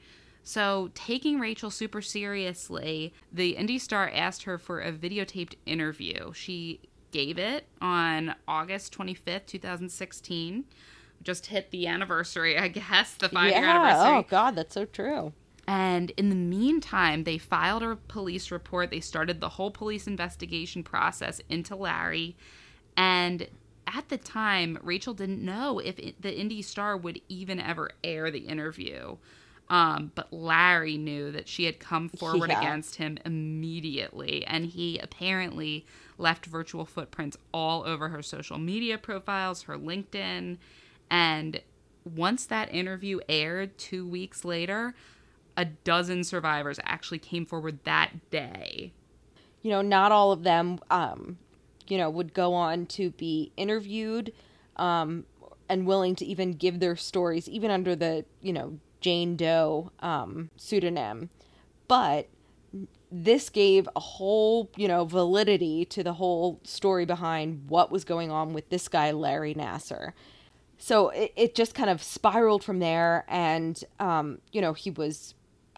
[0.47, 6.33] So, taking Rachel super seriously, the Indie Star asked her for a videotaped interview.
[6.33, 6.81] She
[7.11, 10.65] gave it on August 25th, 2016.
[11.23, 13.73] Just hit the anniversary, I guess, the five year yeah.
[13.73, 14.17] Oh, anniversary.
[14.17, 15.33] Oh God, that's so true.
[15.67, 18.91] And in the meantime, they filed a police report.
[18.91, 22.35] They started the whole police investigation process into Larry.
[22.95, 23.47] And
[23.87, 28.29] at the time, Rachel didn't know if it, the Indy Star would even ever air
[28.29, 29.17] the interview.
[29.67, 32.59] Um, but Larry knew that she had come forward Yeah.
[32.59, 35.87] against him immediately, and he apparently
[36.19, 40.57] left virtual footprints all over her social media profiles, her LinkedIn,
[41.09, 41.61] and
[42.03, 44.93] once that interview aired two weeks later,
[45.57, 48.91] a dozen survivors actually came forward that day.
[49.65, 51.39] you know, not all of them, um,
[51.87, 54.31] you know, would go on to be interviewed
[54.75, 55.25] um,
[55.67, 60.51] and willing to even give their stories, even under the, you know, Jane Doe um,
[60.55, 61.31] pseudonym.
[61.87, 62.27] But
[63.11, 68.29] this gave a whole, you know, validity to the whole story behind what was going
[68.29, 70.11] on with this guy, Larry Nassar.
[70.77, 73.25] So it, it just kind of spiraled from there.
[73.27, 75.33] And, um, you know, he was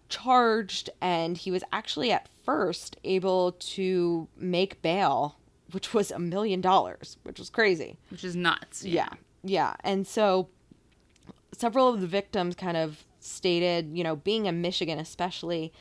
[0.10, 5.38] charged and he was actually at first able to make bail
[5.72, 8.84] which was a million dollars which was crazy Which is nuts.
[8.86, 9.10] yeah
[9.44, 10.48] yeah and so
[11.52, 15.74] several of the victims kind of stated you know being in michigan especially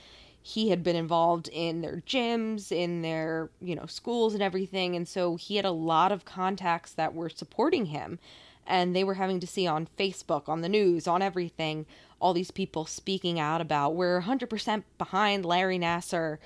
[0.43, 5.07] he had been involved in their gyms in their you know schools and everything and
[5.07, 8.19] so he had a lot of contacts that were supporting him
[8.67, 11.87] and they were having to see on facebook on the news on everything
[12.19, 16.39] all these people speaking out about we're 100% behind larry nassar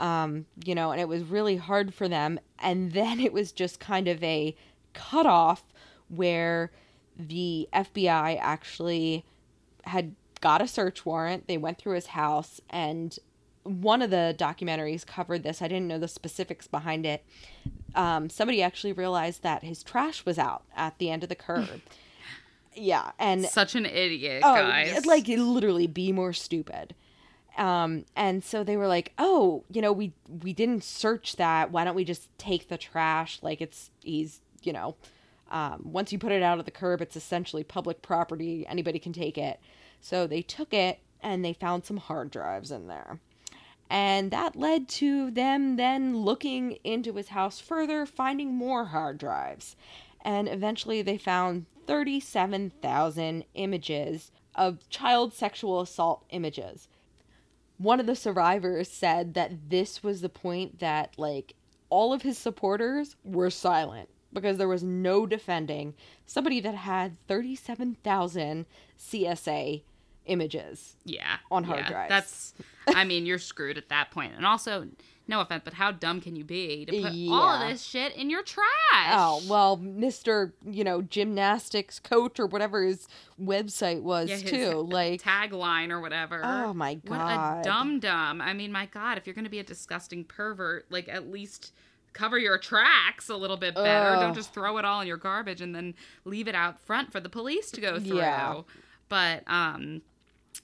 [0.00, 2.40] um, you know, and it was really hard for them.
[2.58, 4.56] And then it was just kind of a
[4.94, 5.62] cutoff
[6.08, 6.72] where
[7.16, 9.24] the FBI actually
[9.84, 11.46] had got a search warrant.
[11.46, 13.16] They went through his house, and
[13.62, 15.60] one of the documentaries covered this.
[15.60, 17.22] I didn't know the specifics behind it.
[17.94, 21.68] Um, somebody actually realized that his trash was out at the end of the curb.
[22.74, 25.06] yeah, and Such an idiot, oh, guys.
[25.06, 26.94] like literally be more stupid.
[27.58, 30.12] Um, and so they were like, "Oh, you know, we
[30.42, 31.70] we didn't search that.
[31.70, 33.38] Why don't we just take the trash?
[33.42, 34.96] Like it's he's, you know,
[35.50, 38.66] um, once you put it out of the curb, it's essentially public property.
[38.66, 39.60] Anybody can take it."
[40.00, 43.20] So they took it and they found some hard drives in there.
[43.90, 49.74] And that led to them then looking into his house further, finding more hard drives.
[50.22, 56.86] And eventually they found 37,000 images of child sexual assault images.
[57.78, 61.54] One of the survivors said that this was the point that, like,
[61.88, 65.94] all of his supporters were silent because there was no defending
[66.26, 68.66] somebody that had 37,000
[68.96, 69.82] CSA
[70.26, 70.94] images.
[71.04, 71.38] yeah.
[71.50, 71.88] on hard yeah.
[71.88, 72.08] drives.
[72.08, 72.54] That's,
[72.86, 74.34] I mean, you're screwed at that point.
[74.36, 74.86] And also,
[75.30, 78.28] no offense, but how dumb can you be to put all of this shit in
[78.28, 78.66] your trash?
[79.12, 80.52] Oh, well, Mr.
[80.68, 83.08] You know, gymnastics coach or whatever his
[83.40, 84.86] website was Yeah, his too.
[84.90, 86.42] Like, tagline or whatever.
[86.44, 87.08] Oh, my god.
[87.08, 88.42] What a dum dum.
[88.42, 91.72] I mean, my God, if you're going to be a disgusting pervert, like at least
[92.12, 94.10] cover your tracks a little bit better.
[94.10, 94.20] Ugh.
[94.20, 97.20] Don't just throw it all in your garbage and then leave it out front for
[97.20, 98.18] the police to go through.
[98.18, 98.62] Yeah.
[99.08, 100.02] But um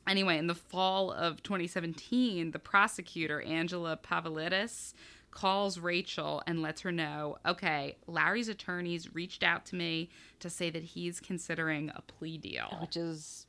[0.07, 4.94] anyway, in the fall of 2017, the prosecutor Angela Povilaitis
[5.30, 10.09] calls Rachel and lets her know, okay, Larry's attorneys reached out to me
[10.40, 12.78] to say that he's considering a plea deal.
[12.80, 13.46] Which is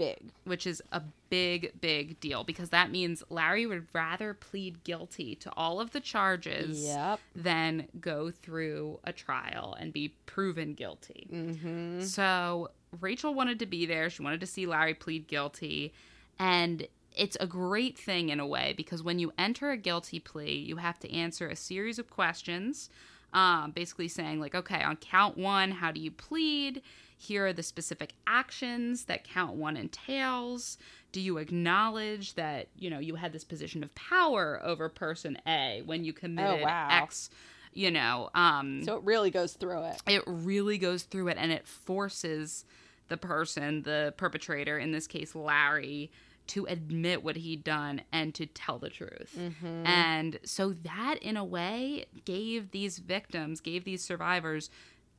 [0.00, 0.32] big.
[0.44, 5.52] which is a big, big deal because that means Larry would rather plead guilty to
[5.56, 7.20] all of the charges Yep.
[7.36, 11.28] than go through a trial and be proven guilty.
[11.32, 12.00] Mm-hmm.
[12.02, 12.70] So
[13.00, 14.10] Rachel wanted to be there.
[14.10, 15.92] She wanted to see Larry plead guilty.
[16.38, 16.86] And
[17.16, 20.76] it's a great thing in a way because when you enter a guilty plea, you
[20.76, 22.88] have to answer a series of questions,
[23.32, 26.82] um, basically saying, like, okay, on count one, how do you plead?
[27.16, 30.78] Here are the specific actions that count one entails.
[31.12, 35.82] Do you acknowledge that, you know, you had this position of power over person A
[35.84, 36.88] when you committed Oh, wow.
[36.90, 37.28] X,
[37.74, 40.02] you know, um, So it really goes through it.
[40.06, 42.64] it really goes through it and it forces
[43.08, 46.10] the person, the perpetrator, in this case Larry,
[46.50, 49.36] to admit what he'd done and to tell the truth.
[49.38, 49.86] Mm-hmm.
[49.86, 54.68] And so that, in a way, gave these victims, gave these survivors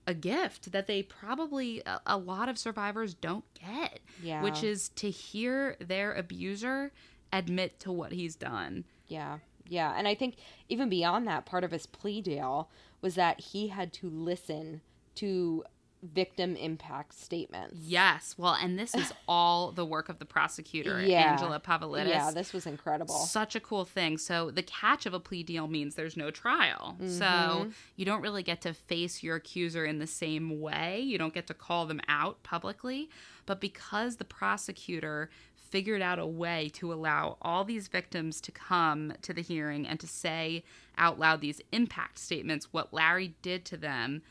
[0.07, 4.41] a gift that they probably, a, a lot of survivors don't get, Yeah.
[4.43, 6.91] which is to hear their abuser
[7.32, 8.84] admit to what he's done.
[9.07, 9.39] Yeah.
[9.67, 9.93] Yeah.
[9.95, 10.36] And I think
[10.67, 12.69] even beyond that, part of his plea deal
[13.01, 14.82] was that he had to listen
[15.15, 15.63] to
[16.03, 17.77] victim impact statements.
[17.79, 18.35] Yes.
[18.37, 21.31] Well, and this is all the work of the prosecutor, Yeah.
[21.31, 22.09] Angela Povilaitis.
[22.09, 23.15] Yeah, this was incredible.
[23.15, 24.17] Such a cool thing.
[24.17, 26.97] So the catch of a plea deal means there's no trial.
[26.99, 27.09] Mm-hmm.
[27.09, 30.99] So you don't really get to face your accuser in the same way.
[30.99, 33.09] You don't get to call them out publicly.
[33.45, 39.13] But because the prosecutor figured out a way to allow all these victims to come
[39.21, 40.63] to the hearing and to say
[40.97, 44.21] out loud these impact statements, what Larry did to them,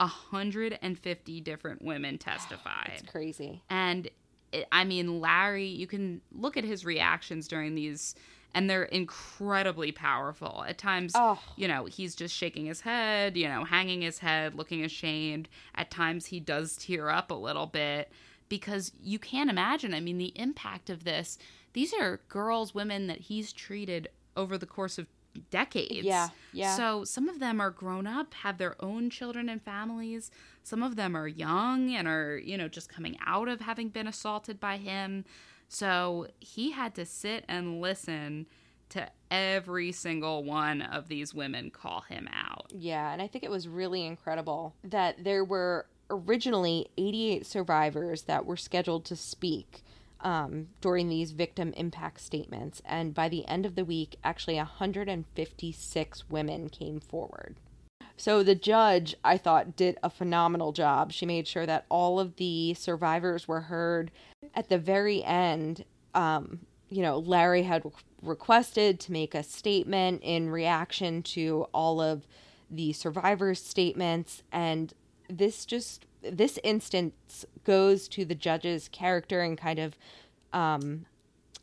[0.00, 2.92] 150 different women testified.
[2.94, 3.62] It's crazy.
[3.70, 4.08] And
[4.52, 8.14] it, I mean, Larry, you can look at his reactions during these,
[8.54, 10.64] and they're incredibly powerful.
[10.66, 11.38] At times, Oh.
[11.56, 15.48] you know, he's just shaking his head, you know, hanging his head, looking ashamed.
[15.74, 18.10] At times, he does tear up a little bit
[18.48, 19.94] because you can't imagine.
[19.94, 21.38] I mean, the impact of this.
[21.72, 25.06] These are girls, women that he's treated over the course of
[25.50, 26.04] decades.
[26.04, 26.76] Yeah, yeah.
[26.76, 30.30] So some of them are grown up, have their own children and families.
[30.62, 34.06] Some of them are young and are, you know, just coming out of having been
[34.06, 35.24] assaulted by him.
[35.68, 38.46] So he had to sit and listen
[38.90, 42.72] to every single one of these women call him out.
[42.74, 48.44] Yeah, and I think it was really incredible that there were originally 88 survivors that
[48.44, 49.84] were scheduled to speak
[50.22, 52.82] um, during these victim impact statements.
[52.84, 57.56] And by the end of the week, actually 156 women came forward.
[58.16, 61.10] So the judge, I thought, did a phenomenal job.
[61.10, 64.10] She made sure that all of the survivors were heard.
[64.54, 66.60] At the very end, um,
[66.90, 67.82] you know, Larry had
[68.20, 72.26] requested to make a statement in reaction to all of
[72.70, 74.92] the survivors' statements, and
[75.28, 79.96] this just this instance goes to the judge's character and kind of
[80.52, 81.06] um,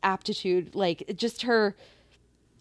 [0.03, 1.75] aptitude, like just her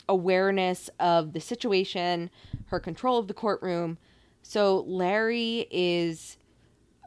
[0.09, 2.31] awareness of the situation,
[2.67, 3.99] her control of the courtroom.
[4.43, 6.37] So Larry is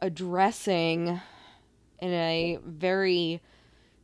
[0.02, 1.20] addressing
[2.00, 3.40] in a very,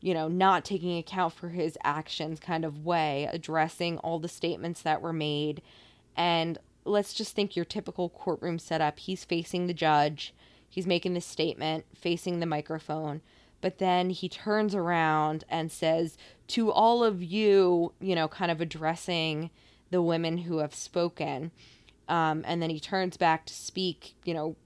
[0.01, 4.83] you know, not taking account for his actions kind of way, addressing all the statements
[4.83, 5.63] that were made.
[6.17, 8.99] And let's just think your typical courtroom setup.
[8.99, 10.35] He's facing the judge,
[10.77, 13.21] he's making this statement, facing the microphone
[13.61, 16.17] but then he turns around and says
[16.49, 19.51] to all of you you know kind of addressing
[19.91, 21.51] the women who have spoken.
[22.09, 24.57] Um, and then he turns back to speak you know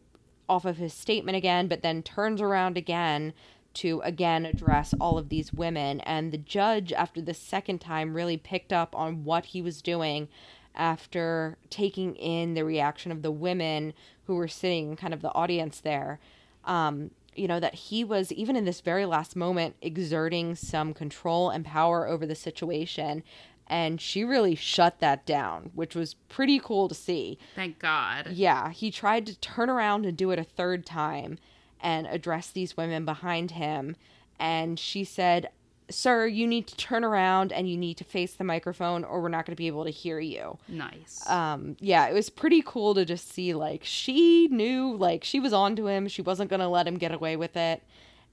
[0.48, 3.32] off of his statement again but then turns around again
[3.72, 6.00] to again address all of these women.
[6.00, 10.28] And the judge after the second time really picked up on what he was doing
[10.74, 13.92] after taking in the reaction of the women
[14.24, 16.20] who were sitting kind of the audience there
[16.64, 21.50] um, you know, that he was, even in this very last moment, exerting some control
[21.50, 23.22] and power over the situation.
[23.66, 27.38] And she really shut that down, which was pretty cool to see.
[27.54, 28.30] Thank God.
[28.32, 31.38] Yeah, he tried to turn around and do it a third time
[31.80, 33.94] and address these women behind him.
[34.40, 35.50] And she said,
[35.90, 39.28] Sir, you need to turn around and you need to face the microphone, or we're
[39.28, 40.58] not going to be able to hear you.
[40.68, 41.28] Nice.
[41.28, 45.52] um yeah it was pretty cool to just see like she knew like she was
[45.52, 46.08] on to him.
[46.08, 47.82] She wasn't going to let him get away with it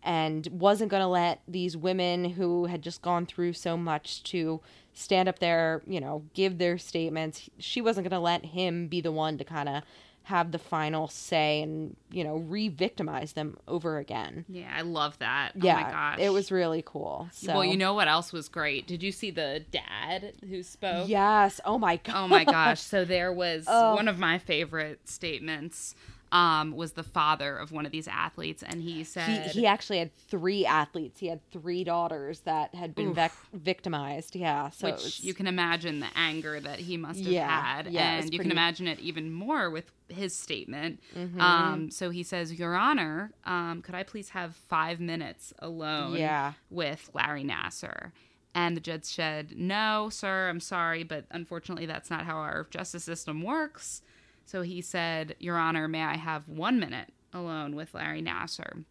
[0.03, 4.61] and wasn't going to let these women who had just gone through so much to
[4.93, 7.49] stand up there you know give their statements.
[7.59, 9.83] She wasn't going to let him be the one to kind of
[10.27, 15.51] have the final say and you know re-victimize them over again yeah, I love that.
[15.55, 16.19] yeah oh my gosh.
[16.19, 18.87] it was really cool so Well, you know what else was great?
[18.87, 21.07] Did you see the dad who spoke?
[21.07, 22.81] yes oh my god Oh my gosh.
[22.81, 23.95] So there was Oh.
[23.95, 25.95] one of my favorite statements
[26.31, 29.99] um, was the father of one of these athletes, and he he, said, he actually
[29.99, 31.19] had three athletes.
[31.19, 34.35] He had three daughters that had been vec- victimized.
[34.35, 37.87] Yeah, so which was, you can imagine the anger that he must have Yeah, had,
[37.87, 40.99] yeah, and you can imagine it even more with his statement.
[41.15, 41.39] Mm-hmm.
[41.39, 46.53] Um, so he says, "Your Honor, um, could I please have five minutes alone Yeah.
[46.69, 48.11] with Larry Nassar?"
[48.53, 53.03] And the judge said, "No, sir, I'm sorry, but unfortunately, that's not how our justice
[53.03, 54.01] system works."
[54.47, 58.85] So he said, Your Honor, may I have one minute alone with Larry Nassar?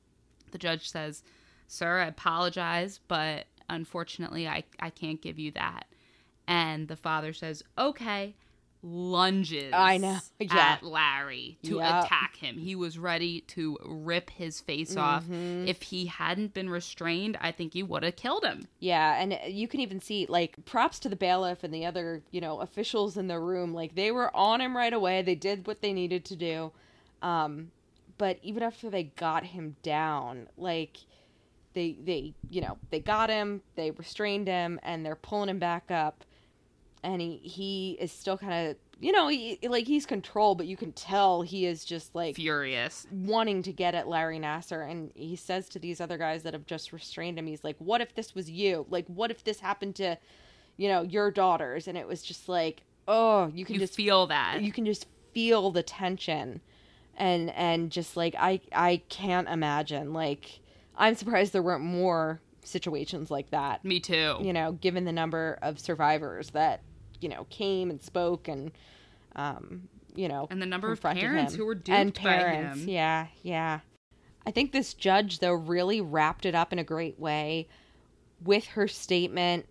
[0.53, 1.23] The judge says,
[1.67, 5.87] Sir, I apologize, but unfortunately, I, I can't give you that.
[6.47, 8.37] And the father says, Okay,
[8.89, 10.55] lunges I know, yeah.
[10.57, 12.05] at Larry to Yep.
[12.05, 12.57] attack him.
[12.57, 15.25] He was ready to rip his face off.
[15.25, 15.67] Mm-hmm.
[15.67, 18.69] If he hadn't been restrained, I think he would have killed him.
[18.79, 22.41] yeah, and you can even see like props to the bailiff and the other you
[22.41, 23.75] know officials in the room.
[23.75, 25.23] Like they were on him right away.
[25.23, 26.73] They did what they needed to do.
[27.23, 27.71] Um,
[28.19, 30.99] but even after they got him down, like
[31.75, 35.91] they they you know they got him, they restrained him, and they're pulling him back
[35.91, 36.25] up.
[37.07, 40.77] And he he is still kind of you know he, like he's controlled but you
[40.77, 43.07] can tell he is just like Furious.
[43.13, 46.67] wanting to get at Larry Nassar and he says to these other guys that have
[46.67, 49.95] just restrained him he's like what if this was you like what if this happened
[49.97, 50.17] to
[50.79, 54.27] you know your daughters and it was just like oh you can You just feel
[54.29, 54.63] that.
[54.63, 56.61] you can just feel the tension
[57.17, 60.61] and and just like I I can't imagine like
[60.97, 64.39] I'm surprised there weren't more situations like that Me too.
[64.43, 66.81] you know, given the number of survivors that,
[67.21, 68.73] you know, came and spoke and,
[69.35, 71.59] um, you know, and the number of parents him.
[71.59, 72.81] who were duped and by parents.
[72.81, 72.89] him.
[72.89, 73.81] Yeah, yeah.
[74.47, 77.69] I think this judge though really wrapped it up in a great way
[78.43, 79.67] with her statement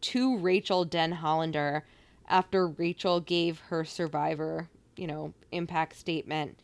[0.00, 1.82] to Rachel Denhollander
[2.28, 6.58] after Rachel gave her survivor, you know, impact statement.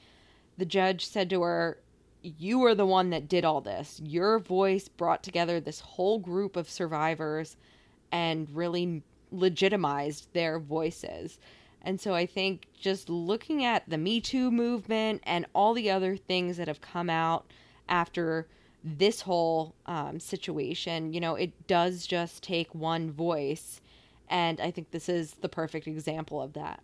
[0.59, 1.79] The judge said to her,
[2.23, 4.01] You are the one that did all this.
[4.05, 7.57] Your voice brought together this whole group of survivors
[8.13, 9.03] and really
[9.35, 11.39] legitimized their voices.
[11.82, 16.16] And so I think just looking at the Me Too movement and all the other
[16.16, 17.45] things that have come out
[17.89, 18.47] after
[18.82, 23.80] this whole um, situation, you know, it does just take one voice.
[24.28, 26.82] And I think this is the perfect example of that.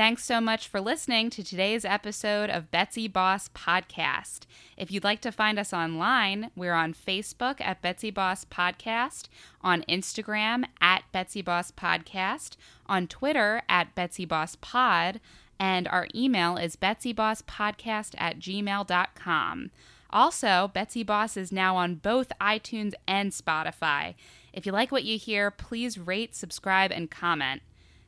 [0.00, 4.46] Thanks so much for listening to today's episode of Betsy Boss Podcast.
[4.78, 9.28] If you'd like to find us online, we're on Facebook at Betsy Boss Podcast,
[9.60, 15.20] on Instagram at Betsy Boss Podcast, on Twitter at Betsy Boss Pod,
[15.58, 19.70] and our email is betsybosspodcast at gmail.com.
[20.08, 24.14] Also, Betsy Boss is now on both iTunes and Spotify.
[24.54, 27.60] If you like what you hear, please rate, subscribe, and comment.